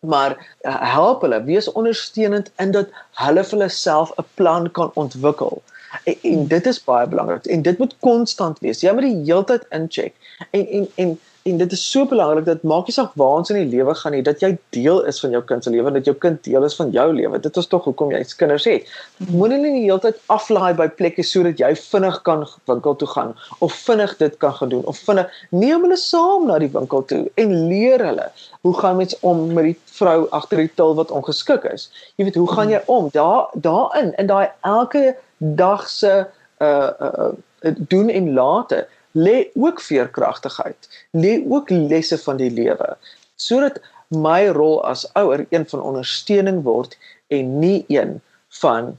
Maar 0.00 0.32
uh, 0.62 0.80
help 0.94 1.20
hulle, 1.20 1.42
wees 1.44 1.68
ondersteunend 1.72 2.50
in 2.56 2.70
dat 2.70 2.88
hulle 3.20 3.44
vir 3.44 3.58
hulle 3.58 3.68
self 3.68 4.10
'n 4.16 4.24
plan 4.34 4.70
kan 4.70 4.90
ontwikkel. 4.94 5.62
En, 6.04 6.16
en 6.22 6.46
dit 6.46 6.66
is 6.66 6.84
baie 6.84 7.06
belangrik 7.06 7.46
en 7.46 7.62
dit 7.62 7.78
moet 7.78 7.94
konstant 8.00 8.58
wees. 8.58 8.80
Jy 8.80 8.92
moet 8.92 9.02
die 9.02 9.20
hele 9.28 9.44
tyd 9.44 9.68
incheck. 9.70 10.14
En 10.50 10.66
en 10.66 10.88
en 10.94 11.18
en 11.42 11.56
dit 11.58 11.72
is 11.72 11.82
so 11.90 12.06
belangrik 12.06 12.44
dat 12.46 12.62
maak 12.62 12.86
nie 12.86 12.94
saak 12.94 13.14
waar 13.18 13.40
ons 13.40 13.50
in 13.50 13.58
die 13.58 13.70
lewe 13.76 13.94
gaan 13.98 14.14
nie 14.14 14.22
dat 14.22 14.42
jy 14.44 14.52
deel 14.76 15.00
is 15.10 15.18
van 15.22 15.34
jou 15.34 15.40
kind 15.48 15.64
se 15.64 15.72
lewe 15.74 15.90
dat 15.94 16.06
jou 16.06 16.14
kind 16.24 16.38
deel 16.46 16.66
is 16.68 16.76
van 16.78 16.92
jou 16.94 17.06
lewe. 17.12 17.40
Dit 17.42 17.58
is 17.58 17.68
tog 17.70 17.88
hoekom 17.88 18.12
jy 18.14 18.20
kinders 18.38 18.66
het. 18.70 18.92
Moenie 19.32 19.58
nie 19.62 19.72
die 19.78 19.82
hele 19.88 19.98
tyd 20.04 20.20
aflaai 20.32 20.72
by 20.78 20.86
plekke 21.00 21.24
sodat 21.26 21.58
jy 21.62 21.72
vinnig 21.78 22.20
kan 22.28 22.46
winkel 22.70 22.96
toe 23.00 23.10
gaan 23.14 23.34
of 23.58 23.74
vinnig 23.88 24.14
dit 24.22 24.38
kan 24.44 24.54
gedoen 24.60 24.86
of 24.90 25.02
vinnig 25.08 25.34
neem 25.50 25.82
hulle 25.86 25.98
saam 25.98 26.46
na 26.50 26.60
die 26.62 26.70
winkel 26.70 27.02
toe 27.10 27.24
en 27.42 27.54
leer 27.72 28.06
hulle 28.06 28.30
hoe 28.62 28.74
gaan 28.78 29.00
mens 29.02 29.18
om 29.26 29.44
met 29.56 29.72
die 29.72 29.76
vrou 29.98 30.28
agter 30.30 30.62
die 30.62 30.70
til 30.78 30.94
wat 30.98 31.10
ongeskik 31.10 31.66
is. 31.72 31.90
Jy 32.16 32.30
weet 32.30 32.38
hoe 32.38 32.50
gaan 32.54 32.70
jy 32.70 32.82
om? 32.86 33.10
Daar 33.14 33.50
daarin 33.66 34.14
in 34.22 34.30
daai 34.30 34.46
elke 34.62 35.16
dag 35.38 35.88
se 35.90 36.20
uh, 36.22 36.66
uh, 36.66 37.14
uh 37.18 37.32
doen 37.78 38.08
en 38.10 38.34
late 38.34 38.86
lê 39.12 39.50
ook 39.54 39.80
veerkragtigheid, 39.80 40.88
lê 41.12 41.40
ook 41.48 41.70
lesse 41.70 42.18
van 42.18 42.36
die 42.36 42.50
lewe 42.50 42.96
sodat 43.36 43.80
my 44.12 44.46
rol 44.52 44.84
as 44.86 45.06
ouer 45.18 45.46
een 45.50 45.64
van 45.68 45.80
ondersteuning 45.80 46.62
word 46.62 46.98
en 47.32 47.58
nie 47.58 47.84
een 47.88 48.20
van 48.60 48.96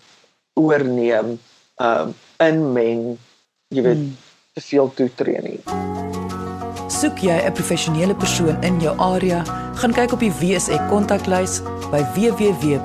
oorneem 0.54 1.40
um 1.82 2.14
inmeng 2.42 3.18
jy 3.74 3.82
weet 3.82 3.98
hmm. 3.98 4.18
te 4.54 4.62
veel 4.62 4.94
toetree 4.98 5.42
nie. 5.42 5.62
Soek 6.94 7.18
jy 7.26 7.38
'n 7.42 7.54
professionele 7.54 8.16
persoon 8.16 8.64
in 8.64 8.80
jou 8.82 8.98
area, 8.98 9.44
gaan 9.76 9.94
kyk 9.94 10.12
op 10.14 10.20
die 10.20 10.32
WSE 10.42 10.78
kontaklys 10.90 11.62
by 11.92 12.02
www.wse.co.za. 12.16 12.84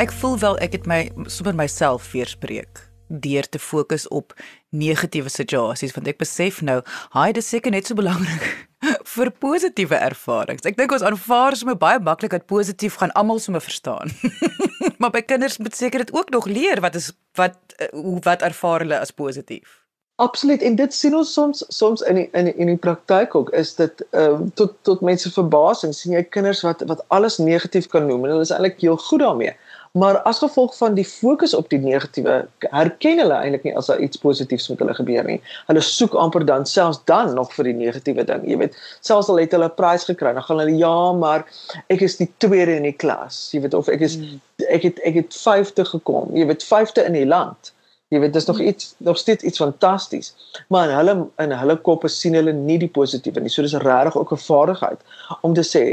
Ek 0.00 0.12
voel 0.16 0.38
wel 0.40 0.54
ek 0.64 0.72
het 0.78 0.86
my 0.88 1.10
sommer 1.28 1.52
myself 1.52 2.06
weerspreek 2.14 2.78
deur 3.10 3.44
te 3.52 3.58
fokus 3.60 4.06
op 4.08 4.32
negatiewe 4.72 5.28
situasies 5.28 5.92
want 5.92 6.06
ek 6.08 6.16
besef 6.22 6.62
nou, 6.64 6.78
haai 7.12 7.34
dis 7.36 7.50
seker 7.52 7.74
net 7.74 7.90
so 7.90 7.98
belangrik 7.98 8.46
vir 9.14 9.30
positiewe 9.44 9.98
ervarings. 10.00 10.64
Ek 10.64 10.78
dink 10.78 10.94
ons 10.96 11.04
aanvaar 11.04 11.58
sommer 11.60 11.76
baie 11.76 12.00
maklik 12.00 12.32
dat 12.32 12.48
positief 12.48 12.96
gaan 13.02 13.12
almal 13.12 13.42
sommer 13.44 13.60
verstaan. 13.60 14.14
maar 15.02 15.12
by 15.12 15.20
kinders 15.20 15.60
moet 15.60 15.76
seker 15.76 16.06
dit 16.06 16.14
ook 16.16 16.32
nog 16.32 16.48
leer 16.48 16.80
wat 16.80 16.96
is 16.96 17.10
wat 17.36 17.60
eh, 17.76 17.92
hoe 17.92 18.22
wat 18.24 18.46
ervaar 18.48 18.86
hulle 18.86 19.02
as 19.04 19.12
positief. 19.12 19.82
Absoluut 20.20 20.64
en 20.64 20.74
dit 20.76 20.94
sien 20.96 21.14
ons 21.16 21.28
soms 21.32 21.60
soms 21.72 22.00
in 22.08 22.22
die, 22.22 22.26
in 22.36 22.48
die, 22.48 22.54
in 22.60 22.72
die 22.72 22.80
praktyk 22.80 23.36
ook 23.36 23.52
is 23.56 23.74
dit 23.76 24.00
ehm 24.10 24.46
um, 24.46 24.48
tot 24.56 24.74
tot 24.88 25.04
mense 25.04 25.28
verbasing 25.36 25.92
sien 25.96 26.16
jy 26.16 26.24
kinders 26.28 26.64
wat 26.64 26.84
wat 26.88 27.04
alles 27.16 27.36
negatief 27.40 27.88
kan 27.92 28.08
noem 28.08 28.24
en 28.24 28.34
hulle 28.34 28.48
is 28.48 28.52
eintlik 28.56 28.80
heel 28.80 28.96
goed 28.96 29.24
daarmee. 29.24 29.54
Maar 29.98 30.20
as 30.22 30.38
gevolg 30.38 30.76
van 30.76 30.94
die 30.94 31.04
fokus 31.04 31.54
op 31.54 31.68
die 31.68 31.78
negatiewe, 31.82 32.34
herken 32.70 33.18
hulle 33.18 33.34
eintlik 33.34 33.64
nie 33.66 33.72
as 33.74 33.88
daar 33.90 33.98
iets 33.98 34.20
positiefs 34.22 34.68
met 34.70 34.78
hulle 34.78 34.94
gebeur 34.94 35.24
nie. 35.26 35.40
Hulle 35.66 35.80
soek 35.82 36.12
amper 36.14 36.44
dan 36.46 36.66
selfs 36.66 37.00
dan 37.10 37.32
nog 37.34 37.50
vir 37.56 37.66
die 37.66 37.74
negatiewe 37.74 38.24
ding. 38.28 38.44
Jy 38.46 38.58
weet, 38.60 38.76
selfs 39.02 39.32
al 39.32 39.40
het 39.42 39.56
hulle 39.56 39.66
'n 39.66 39.74
prys 39.74 40.06
gekry, 40.06 40.30
dan 40.36 40.46
gaan 40.46 40.62
hulle 40.62 40.76
ja, 40.78 41.12
maar 41.12 41.42
ek 41.88 42.04
is 42.06 42.16
die 42.22 42.28
tweede 42.38 42.76
in 42.76 42.86
die 42.86 42.94
klas. 42.94 43.50
Jy 43.50 43.64
weet 43.64 43.74
of 43.74 43.88
ek 43.88 44.06
is 44.06 44.14
hmm. 44.16 44.38
ek 44.68 44.86
het 44.86 45.02
ek 45.10 45.14
het 45.14 45.34
5de 45.34 45.84
gekom. 45.84 46.30
Jy 46.38 46.46
weet 46.46 46.64
5de 46.68 47.04
in 47.10 47.18
die 47.18 47.26
land. 47.26 47.72
Jy 48.14 48.20
weet 48.20 48.32
dis 48.32 48.46
nog 48.46 48.62
hmm. 48.62 48.70
iets 48.70 48.94
nog 48.98 49.18
steeds 49.18 49.42
iets 49.42 49.58
fantasties. 49.58 50.34
Maar 50.68 50.88
in 50.88 50.96
hulle 50.96 51.16
in 51.42 51.50
hulle 51.50 51.76
koppe 51.76 52.08
sien 52.08 52.38
hulle 52.38 52.52
nie 52.52 52.78
die 52.78 52.92
positiewe 52.94 53.40
nie. 53.40 53.50
So 53.50 53.62
dis 53.62 53.74
regtig 53.74 54.16
ook 54.16 54.32
'n 54.32 54.46
vaardigheid 54.46 55.02
om 55.42 55.54
te 55.54 55.66
sê 55.66 55.84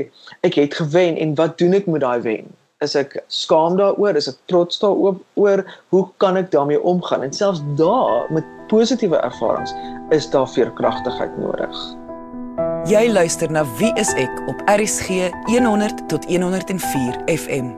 ek 0.46 0.54
het 0.54 0.74
gewen 0.74 1.18
en 1.18 1.36
wat 1.36 1.58
doen 1.58 1.74
ek 1.74 1.88
met 1.88 2.02
daai 2.06 2.22
wen? 2.22 2.54
Is 2.86 2.94
ek 2.98 3.16
skaam 3.34 3.78
daaroor, 3.80 4.18
is 4.18 4.28
ek 4.30 4.38
trots 4.52 4.78
daaroor, 4.82 5.64
hoe 5.90 6.04
kan 6.22 6.38
ek 6.38 6.52
daarmee 6.54 6.82
omgaan? 6.82 7.24
En 7.26 7.34
selfs 7.34 7.64
daar 7.80 8.28
met 8.34 8.46
positiewe 8.70 9.18
ervarings 9.26 9.74
is 10.14 10.30
daar 10.30 10.50
veerkragtigheid 10.50 11.34
nodig. 11.42 11.74
Jy 12.88 13.08
luister 13.12 13.52
na 13.52 13.66
Wie 13.80 13.92
is 14.00 14.14
ek 14.16 14.32
op 14.48 14.62
RCG 14.70 15.32
100 15.50 16.06
tot 16.12 16.26
104 16.30 17.20
FM. 17.34 17.74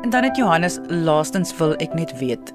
En 0.00 0.10
dan 0.10 0.24
het 0.24 0.36
Johannes 0.36 0.78
laastens 0.88 1.52
wil 1.58 1.74
ek 1.82 1.94
net 1.94 2.14
weet. 2.18 2.54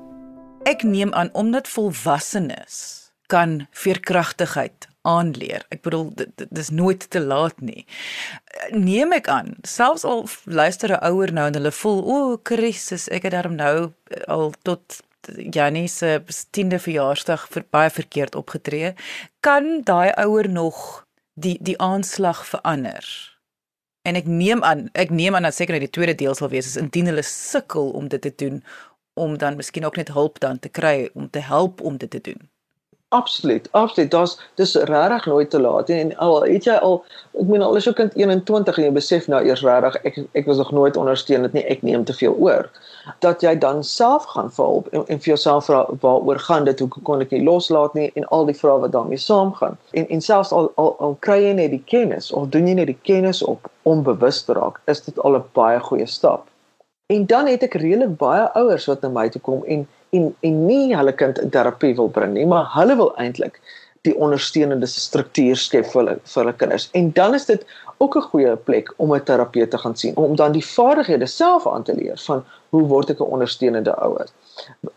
Ek 0.65 0.83
neem 0.83 1.13
aan 1.13 1.29
omdat 1.33 1.67
volwassenes 1.69 3.11
kan 3.29 3.67
veerkragtigheid 3.71 4.87
aanleer. 5.05 5.65
Ek 5.73 5.83
bedoel 5.85 6.11
dis 6.35 6.69
nooit 6.69 7.09
te 7.09 7.21
laat 7.21 7.61
nie. 7.61 7.85
Neem 8.73 9.13
ek 9.15 9.29
aan, 9.31 9.55
selfs 9.67 10.05
al 10.05 10.25
luister 10.45 10.93
'n 10.95 11.03
ouer 11.11 11.33
nou 11.33 11.47
en 11.47 11.57
hulle 11.59 11.71
voel 11.71 12.01
o, 12.03 12.15
oh, 12.15 12.37
krisis, 12.43 13.07
ek 13.09 13.23
het 13.29 13.37
daarom 13.37 13.55
nou 13.55 13.91
al 14.27 14.53
tot 14.63 15.01
Janie 15.51 15.87
se 15.87 16.21
10de 16.27 16.79
verjaarsdag 16.79 17.47
vir 17.49 17.65
baie 17.69 17.89
verkeerd 17.89 18.35
opgetree, 18.35 18.93
kan 19.39 19.81
daai 19.83 20.11
ouer 20.25 20.49
nog 20.49 21.05
die 21.33 21.57
die 21.61 21.77
aanslag 21.81 22.45
verander. 22.45 23.05
En 24.05 24.15
ek 24.15 24.27
neem 24.29 24.63
aan, 24.63 24.89
ek 24.93 25.09
neem 25.09 25.35
aan 25.35 25.47
dat 25.47 25.55
seker 25.57 25.73
net 25.73 25.87
die 25.87 25.95
tweede 25.97 26.15
deel 26.15 26.35
sal 26.37 26.51
wees 26.53 26.67
is 26.69 26.77
indien 26.77 27.09
hulle 27.09 27.25
sukkel 27.25 27.89
om 27.97 28.07
dit 28.07 28.21
te 28.21 28.33
doen 28.35 28.61
om 29.15 29.37
dan 29.37 29.55
miskien 29.55 29.85
ook 29.85 29.95
net 29.95 30.11
hulp 30.13 30.39
dan 30.43 30.59
te 30.59 30.69
kry 30.69 31.09
om 31.13 31.29
te 31.29 31.39
help 31.39 31.81
om 31.81 31.97
dit 31.97 32.09
te 32.09 32.21
doen. 32.21 32.49
Absoluut, 33.09 33.67
absoluut. 33.71 34.11
Daar's 34.11 34.39
dis 34.53 34.75
regtig 34.75 35.25
nooit 35.25 35.49
te 35.49 35.59
laat 35.59 35.87
nie. 35.87 35.99
En 35.99 36.17
al 36.17 36.43
het 36.43 36.63
jy 36.63 36.73
al 36.73 37.03
ek 37.39 37.47
meen 37.47 37.61
al 37.61 37.75
is 37.77 37.85
jou 37.85 37.93
kind 37.95 38.13
21 38.17 38.77
en 38.77 38.83
jy 38.83 38.91
besef 38.95 39.27
nou 39.31 39.41
eers 39.45 39.61
regtig 39.63 39.95
ek 40.09 40.17
ek 40.41 40.49
was 40.49 40.57
nog 40.57 40.71
nooit 40.71 40.97
ondersteun 40.97 41.45
dit 41.45 41.53
nie. 41.53 41.63
Ek 41.69 41.83
neem 41.85 42.03
te 42.03 42.15
veel 42.17 42.33
oor. 42.33 42.69
Dat 43.23 43.45
jy 43.45 43.53
dan 43.61 43.83
self 43.83 44.25
gaan 44.33 44.49
val 44.57 44.83
en, 44.91 45.05
en 45.05 45.21
vir 45.21 45.31
jouself 45.35 45.69
vra 45.69 45.85
waaroor 46.01 46.41
gaan 46.47 46.65
dit? 46.65 46.79
Hoe 46.79 46.89
kon 47.03 47.21
ek 47.21 47.31
nie 47.31 47.43
loslaat 47.45 47.93
nie 47.93 48.09
en 48.15 48.25
al 48.35 48.49
die 48.49 48.57
vrae 48.57 48.81
wat 48.87 48.91
daarmee 48.97 49.21
saamgaan. 49.21 49.77
En 49.93 50.09
en 50.09 50.21
selfs 50.21 50.51
al 50.51 50.71
al, 50.75 50.95
al 50.99 51.15
kry 51.19 51.39
jy 51.45 51.53
net 51.61 51.71
die 51.77 51.83
kennis 51.85 52.31
of 52.33 52.49
doen 52.49 52.67
jy 52.67 52.73
net 52.81 52.89
die 52.91 52.99
kennis 53.01 53.43
op 53.43 53.69
om 53.83 54.03
bewus 54.03 54.41
te 54.43 54.57
raak, 54.57 54.81
is 54.91 55.05
dit 55.05 55.19
al 55.19 55.37
'n 55.37 55.45
baie 55.53 55.79
goeie 55.79 56.09
stap. 56.09 56.49
En 57.13 57.25
dan 57.25 57.47
het 57.47 57.63
ek 57.63 57.77
redelik 57.77 58.17
baie 58.17 58.49
ouers 58.57 58.85
wat 58.89 59.01
na 59.01 59.09
my 59.09 59.29
toe 59.29 59.41
kom 59.41 59.63
en 59.63 59.87
en 60.17 60.29
en 60.47 60.61
nie 60.67 60.95
hulle 60.95 61.13
kind 61.21 61.39
in 61.41 61.51
terapie 61.53 61.95
wil 61.95 62.09
bring 62.09 62.33
nie, 62.33 62.45
maar 62.45 62.69
hulle 62.75 62.95
wil 62.99 63.11
eintlik 63.21 63.59
die 64.05 64.13
ondersteunende 64.21 64.87
struktuur 64.89 65.57
skep 65.57 65.87
vir 65.91 66.01
hulle 66.01 66.15
vir 66.21 66.41
hulle 66.41 66.53
kinders. 66.59 66.87
En 66.99 67.11
dan 67.17 67.35
is 67.37 67.47
dit 67.49 67.65
ook 68.03 68.15
'n 68.17 68.27
goeie 68.31 68.55
plek 68.55 68.93
om 68.97 69.13
'n 69.13 69.23
terapeut 69.23 69.71
te 69.71 69.77
gaan 69.77 69.95
sien 69.95 70.15
om 70.15 70.35
dan 70.35 70.51
die 70.51 70.65
vaardighede 70.65 71.25
self 71.25 71.67
aan 71.67 71.83
te 71.83 71.95
leer 71.95 72.17
van 72.27 72.43
hoe 72.69 72.83
word 72.83 73.09
ek 73.09 73.19
'n 73.19 73.31
ondersteunende 73.35 73.95
ouer? 73.95 74.27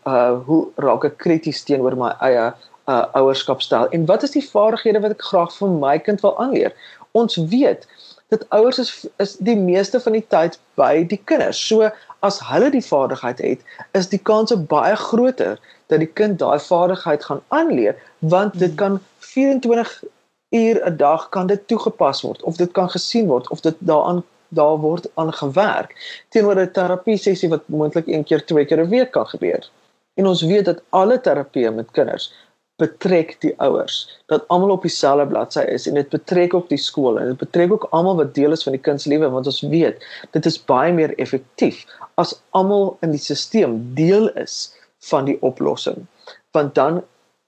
Uh 0.05 0.37
hoe 0.45 0.67
raak 0.75 1.03
ek 1.03 1.17
krities 1.17 1.63
teenoor 1.63 1.97
my 1.97 2.11
eie 2.19 2.53
uh 2.87 3.05
ouerskapstyl 3.13 3.89
en 3.89 4.05
wat 4.05 4.23
is 4.23 4.31
die 4.31 4.49
vaardighede 4.49 4.99
wat 4.99 5.11
ek 5.11 5.21
graag 5.21 5.51
vir 5.57 5.69
my 5.69 5.99
kind 5.99 6.21
wil 6.21 6.39
aanleer? 6.39 6.73
Ons 7.11 7.35
weet 7.35 7.87
dat 8.29 8.45
ouers 8.49 8.77
is 8.77 9.07
is 9.17 9.35
die 9.37 9.57
meeste 9.57 9.99
van 9.99 10.15
die 10.17 10.25
tyd 10.27 10.59
by 10.79 11.03
die 11.03 11.21
kinders. 11.25 11.59
So 11.67 11.89
as 12.25 12.39
hulle 12.49 12.69
die 12.71 12.85
vaardigheid 12.85 13.41
het, 13.43 13.61
is 13.97 14.09
die 14.09 14.21
kans 14.29 14.53
baie 14.71 14.95
groter 14.95 15.59
dat 15.89 15.99
die 16.03 16.11
kind 16.21 16.39
daai 16.39 16.59
vaardigheid 16.59 17.25
gaan 17.25 17.41
aanleer 17.47 17.95
want 18.19 18.59
dit 18.59 18.75
kan 18.75 18.99
24 19.33 20.03
uur 20.49 20.81
'n 20.85 20.97
dag 20.97 21.29
kan 21.29 21.47
dit 21.47 21.67
toegepas 21.67 22.21
word 22.21 22.43
of 22.43 22.57
dit 22.57 22.71
kan 22.71 22.89
gesien 22.89 23.27
word 23.27 23.49
of 23.49 23.61
dit 23.61 23.75
daaraan 23.79 24.23
daar 24.49 24.77
word 24.77 25.09
aan 25.13 25.33
gewerk 25.33 25.95
teenoor 26.29 26.59
'n 26.61 26.71
terapie 26.71 27.17
sessie 27.17 27.49
wat 27.49 27.67
moontlik 27.67 28.07
een 28.07 28.23
keer 28.23 28.45
twee 28.45 28.65
keer 28.65 28.81
'n 28.81 28.89
week 28.89 29.11
kan 29.11 29.27
gebeur. 29.27 29.69
En 30.13 30.25
ons 30.25 30.41
weet 30.41 30.65
dat 30.65 30.81
alle 30.89 31.21
terapie 31.21 31.71
met 31.71 31.91
kinders 31.91 32.33
betrek 32.79 33.35
die 33.43 33.53
ouers 33.65 33.99
dat 34.31 34.47
almal 34.47 34.75
op 34.77 34.87
dieselfde 34.87 35.27
bladsy 35.29 35.65
is 35.75 35.87
en 35.87 35.99
dit 35.99 36.09
betrek 36.09 36.53
ook 36.57 36.69
die 36.71 36.81
skool 36.81 37.19
en 37.19 37.31
dit 37.33 37.41
betrek 37.41 37.73
ook 37.75 37.87
almal 37.91 38.19
wat 38.21 38.33
deel 38.37 38.55
is 38.57 38.65
van 38.67 38.77
die 38.77 38.83
kind 38.87 39.01
se 39.01 39.11
lewe 39.13 39.29
want 39.29 39.49
ons 39.51 39.61
weet 39.73 40.03
dit 40.35 40.51
is 40.51 40.59
baie 40.71 40.93
meer 40.93 41.15
effektief 41.25 41.85
as 42.21 42.35
almal 42.57 42.97
in 43.05 43.15
die 43.15 43.21
stelsel 43.21 43.77
deel 43.99 44.29
is 44.45 44.61
van 45.11 45.29
die 45.29 45.37
oplossing 45.51 46.05
want 46.57 46.75
dan 46.75 47.03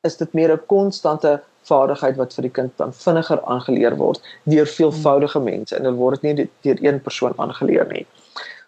is 0.08 0.18
dit 0.18 0.34
meer 0.34 0.54
'n 0.54 0.66
konstante 0.68 1.40
vaardigheid 1.70 2.18
wat 2.18 2.34
vir 2.36 2.48
die 2.48 2.56
kind 2.58 2.74
dan 2.82 2.94
vinniger 2.94 3.42
aangeleer 3.56 3.96
word 4.00 4.24
deur 4.50 4.70
veelvoudige 4.70 5.42
mense 5.44 5.76
en 5.78 5.88
dit 5.90 6.00
word 6.00 6.26
nie 6.26 6.36
deur 6.66 6.82
een 6.82 7.02
persoon 7.02 7.38
aangeleer 7.38 7.88
nie. 7.92 8.06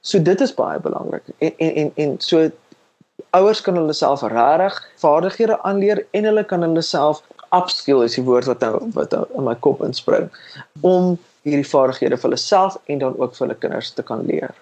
So 0.04 0.20
dit 0.20 0.42
is 0.44 0.54
baie 0.54 0.80
belangrik. 0.84 1.24
En 1.40 1.54
en 1.58 1.76
en, 1.82 1.92
en 2.06 2.16
so 2.20 2.50
ouers 3.38 3.62
kan 3.66 3.78
hulle 3.80 3.94
self 3.98 4.22
regtig 4.34 4.80
vaardighede 5.02 5.58
aanleer 5.70 6.04
en 6.18 6.28
hulle 6.30 6.44
kan 6.50 6.66
hulle 6.66 6.82
self 6.86 7.24
upskill 7.58 8.04
is 8.06 8.18
die 8.18 8.26
woord 8.26 8.50
wat 8.50 8.66
nou 8.66 8.82
wat 8.98 9.16
nou 9.16 9.24
in 9.38 9.48
my 9.48 9.56
kop 9.66 9.82
inspring 9.86 10.30
om 10.90 11.16
hierdie 11.48 11.70
vaardighede 11.70 12.20
vir 12.20 12.30
hulle 12.30 12.44
self 12.44 12.78
en 12.94 13.02
dan 13.02 13.18
ook 13.20 13.34
vir 13.38 13.46
hulle 13.48 13.60
kinders 13.66 13.92
te 13.98 14.06
kan 14.06 14.22
leer. 14.30 14.54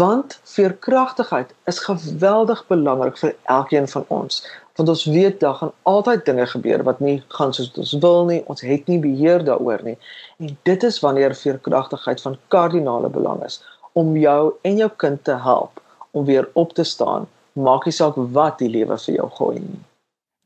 Want 0.00 0.38
veerkragtigheid 0.46 1.52
is 1.70 1.80
geweldig 1.84 2.62
belangrik 2.68 3.18
vir 3.20 3.34
elkeen 3.56 3.88
van 3.94 4.06
ons 4.20 4.42
want 4.78 4.92
ons 4.94 5.04
weet 5.12 5.40
daar 5.42 5.58
gaan 5.58 5.72
altyd 5.92 6.24
dinge 6.24 6.46
gebeur 6.52 6.84
wat 6.86 7.00
nie 7.04 7.18
gaan 7.36 7.52
soos 7.56 7.72
ons 7.82 7.92
wil 8.04 8.24
nie 8.30 8.38
ons 8.52 8.62
het 8.64 8.86
nie 8.88 9.00
beheer 9.02 9.44
daaroor 9.44 9.82
nie 9.84 9.96
en 10.38 10.54
dit 10.68 10.86
is 10.88 11.00
wanneer 11.04 11.36
veerkragtigheid 11.36 12.22
van 12.24 12.38
kardinale 12.54 13.10
belang 13.12 13.44
is 13.48 13.60
om 13.92 14.14
jou 14.16 14.54
en 14.70 14.80
jou 14.84 14.88
kind 15.04 15.24
te 15.28 15.36
help 15.48 15.82
om 16.16 16.24
weer 16.24 16.48
op 16.62 16.72
te 16.78 16.86
staan 16.94 17.28
maak 17.62 17.86
nie 17.86 17.94
saak 17.94 18.18
wat 18.34 18.58
die 18.58 18.68
lewe 18.68 18.98
vir 18.98 19.14
jou 19.14 19.30
gooi 19.38 19.58
nie. 19.60 19.80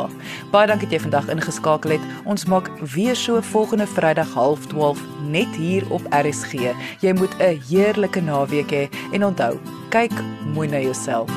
Baie 0.52 0.68
dankie 0.68 0.84
dat 0.90 0.98
jy 0.98 1.00
vandag 1.06 1.30
ingeskakel 1.32 1.94
het. 1.96 2.04
Ons 2.28 2.44
maak 2.44 2.68
weer 2.92 3.16
so 3.16 3.40
volgende 3.40 3.88
Vrydag 3.88 4.36
12:30 4.36 5.00
net 5.32 5.56
hier 5.56 5.88
op 5.88 6.04
RSG. 6.12 6.76
Jy 7.00 7.12
moet 7.16 7.32
'n 7.40 7.56
heerlike 7.70 8.20
naweek 8.20 8.70
hê 8.70 8.88
en 9.12 9.24
onthou, 9.24 9.56
kyk 9.88 10.12
mooi 10.52 10.68
na 10.68 10.78
jouself. 10.78 11.32